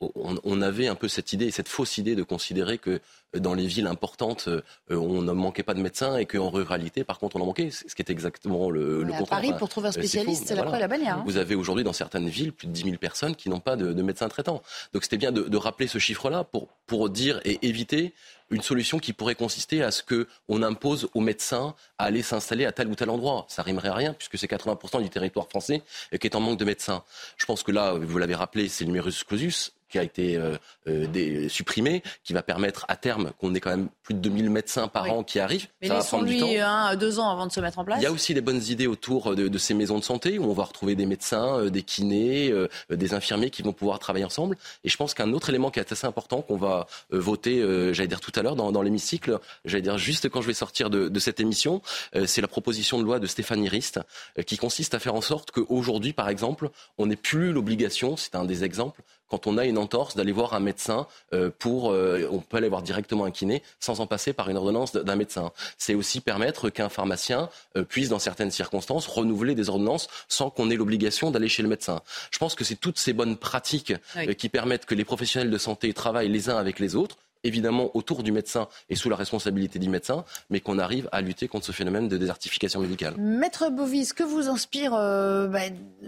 [0.00, 2.98] on, avait un peu cette idée, cette fausse idée de considérer que euh,
[3.40, 7.18] dans les villes importantes, euh, on ne manquait pas de médecins et qu'en ruralité, par
[7.18, 9.38] contre, on en manquait, ce qui est exactement le, le contraire.
[9.38, 10.78] À Paris, pour trouver un euh, spécialiste, c'est la voilà.
[10.78, 11.18] la bannière.
[11.18, 11.24] Hein.
[11.26, 14.02] Vous avez aujourd'hui dans certaines villes plus de 10 000 personnes qui n'ont pas de,
[14.02, 14.62] médecins traitants.
[14.92, 18.12] Donc c'était bien de, rappeler ce chiffre-là pour, pour dire et éviter
[18.50, 22.72] une solution qui pourrait consister à ce qu'on impose aux médecins à aller s'installer à
[22.72, 23.46] tel ou tel endroit.
[23.48, 25.82] Ça rimerait à rien puisque c'est 80% du territoire français
[26.20, 27.02] qui est en manque de médecins.
[27.38, 30.56] Je pense que là, vous l'avez rappelé, c'est le numerus clausus qui a été euh,
[30.88, 34.88] euh, supprimé, qui va permettre à terme qu'on ait quand même plus de 2000 médecins
[34.88, 35.66] par an qui arrivent.
[35.82, 37.98] Mais laissons-lui un, deux ans avant de se mettre en place.
[38.00, 40.52] Il y a aussi des bonnes idées autour de, ces maisons de santé où on
[40.52, 42.52] va retrouver des médecins, euh, des kinés,
[42.90, 44.56] des infirmiers qui vont pouvoir travailler ensemble.
[44.84, 47.60] Et je pense qu'un autre élément qui est assez important qu'on va voter,
[47.92, 51.08] j'allais dire tout à l'heure dans, l'hémicycle, j'allais dire juste quand je vais sortir de,
[51.08, 51.82] de cette émission,
[52.26, 54.00] c'est la proposition de loi de Stéphanie Rist
[54.46, 58.44] qui consiste à faire en sorte qu'aujourd'hui, par exemple, on n'ait plus l'obligation, c'est un
[58.44, 62.38] des exemples, quand on a une entorse, d'aller voir un médecin euh, pour, euh, on
[62.38, 65.52] peut aller voir directement un kiné sans en passer par une ordonnance d'un médecin.
[65.78, 70.70] C'est aussi permettre qu'un pharmacien euh, puisse, dans certaines circonstances, renouveler des ordonnances sans qu'on
[70.70, 72.00] ait l'obligation d'aller chez le médecin.
[72.30, 73.94] Je pense que c'est toutes ces bonnes pratiques
[74.38, 78.22] qui permettent que les professionnels de santé travaillent les uns avec les autres évidemment autour
[78.22, 81.72] du médecin et sous la responsabilité du médecin, mais qu'on arrive à lutter contre ce
[81.72, 83.14] phénomène de désertification médicale.
[83.18, 85.60] Maître Bovis, que vous inspire euh, bah,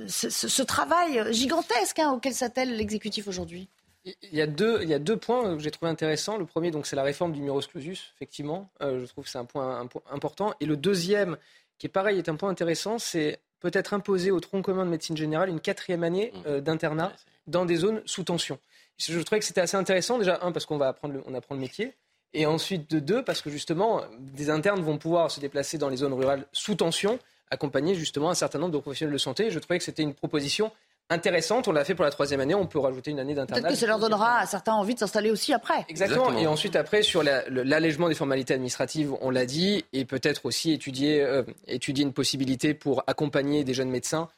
[0.08, 3.68] ce, travail gigantesque hein, auquel s'attelle l'exécutif aujourd'hui?
[4.04, 6.36] Il y, a deux, il y a deux points que j'ai trouvé intéressants.
[6.38, 8.70] Le premier, donc, c'est la réforme du numerus clausus, effectivement.
[8.80, 10.54] Euh, je trouve que c'est un point, un point important.
[10.60, 11.36] Et le deuxième,
[11.78, 15.16] qui est pareil, est un point intéressant, c'est peut-être imposer au tronc commun de médecine
[15.16, 16.38] générale une quatrième année mmh.
[16.46, 17.12] euh, d'internat
[17.48, 18.60] dans des zones sous tension
[18.98, 21.54] je trouvais que c'était assez intéressant, déjà, un, parce qu'on va apprendre le, on apprend
[21.54, 21.94] le métier,
[22.34, 25.98] et ensuite, de deux, parce que justement, des internes vont pouvoir se déplacer dans les
[25.98, 27.18] zones rurales sous tension,
[27.50, 29.50] accompagner justement un certain nombre de professionnels de santé.
[29.50, 30.70] Je trouvais que c'était une proposition
[31.08, 31.68] intéressante.
[31.68, 32.54] On l'a fait pour la troisième année.
[32.54, 33.62] On peut rajouter une année d'internat.
[33.62, 35.84] Peut-être que ça leur donnera à certains envie de s'installer aussi après.
[35.88, 36.36] Exactement.
[36.36, 41.22] Et ensuite, après, sur l'allègement des formalités administratives, on l'a dit, et peut-être aussi étudier,
[41.22, 44.28] euh, étudier une possibilité pour accompagner des jeunes médecins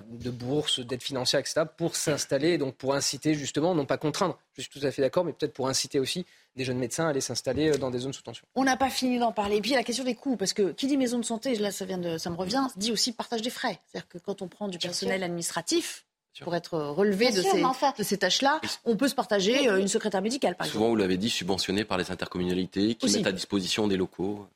[0.00, 4.62] de bourse, d'aide financière, etc., pour s'installer, donc pour inciter justement, non pas contraindre, je
[4.62, 6.24] suis tout à fait d'accord, mais peut-être pour inciter aussi
[6.56, 8.46] des jeunes médecins à aller s'installer euh, dans des zones sous tension.
[8.54, 9.56] On n'a pas fini d'en parler.
[9.56, 11.84] Et puis la question des coûts, parce que qui dit maison de santé, là ça,
[11.84, 13.80] vient de, ça me revient, dit aussi partage des frais.
[13.86, 16.04] C'est-à-dire que quand on prend du personnel administratif,
[16.40, 20.22] pour être relevé de, ces, de, ces, tâches-là, on peut se partager euh, une secrétaire
[20.22, 20.90] médicale, par Souvent, exemple.
[20.90, 24.46] vous l'avez dit, subventionné par les intercommunalités qui mettent à disposition des locaux.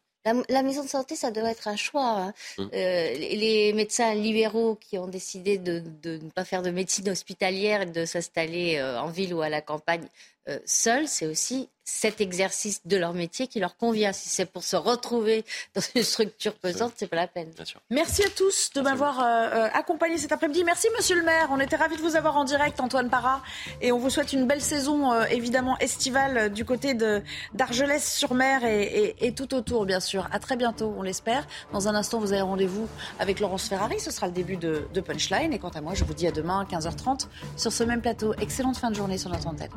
[0.49, 2.09] La, maison de santé, ça doit être un choix.
[2.09, 2.35] Hein.
[2.59, 2.69] Hum.
[2.75, 7.87] Euh, les médecins libéraux qui ont décidé de, ne pas faire de médecine hospitalière et
[7.87, 10.07] de s'installer euh, en ville ou à la campagne
[10.49, 14.13] euh, seuls, c'est aussi cet exercice de leur métier qui leur convient.
[14.13, 15.45] Si c'est pour se retrouver
[15.75, 17.51] dans une structure pesante, c'est pas la peine.
[17.91, 20.65] Merci à tous de m'avoir euh, accompagné cet après-midi.
[20.65, 21.49] Merci Monsieur le maire.
[21.53, 23.41] On était ravis de vous avoir en direct, Antoine Parra,
[23.81, 27.23] et on vous souhaite une belle saison évidemment estivale du côté de
[27.55, 30.29] d'Argelès-sur-Mer et, tout autour, bien sûr.
[30.33, 31.47] À très bientôt, on l'espère.
[31.73, 32.89] Dans un instant, vous avez rendez-vous
[33.21, 34.01] avec Laurence Ferrari.
[34.01, 35.53] Ce sera le début de, de Punchline.
[35.53, 38.35] Et quant à moi, je vous dis à demain, 15h30, sur ce même plateau.
[38.41, 39.71] Excellente fin de journée sur notre antenne.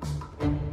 [0.00, 0.69] thank you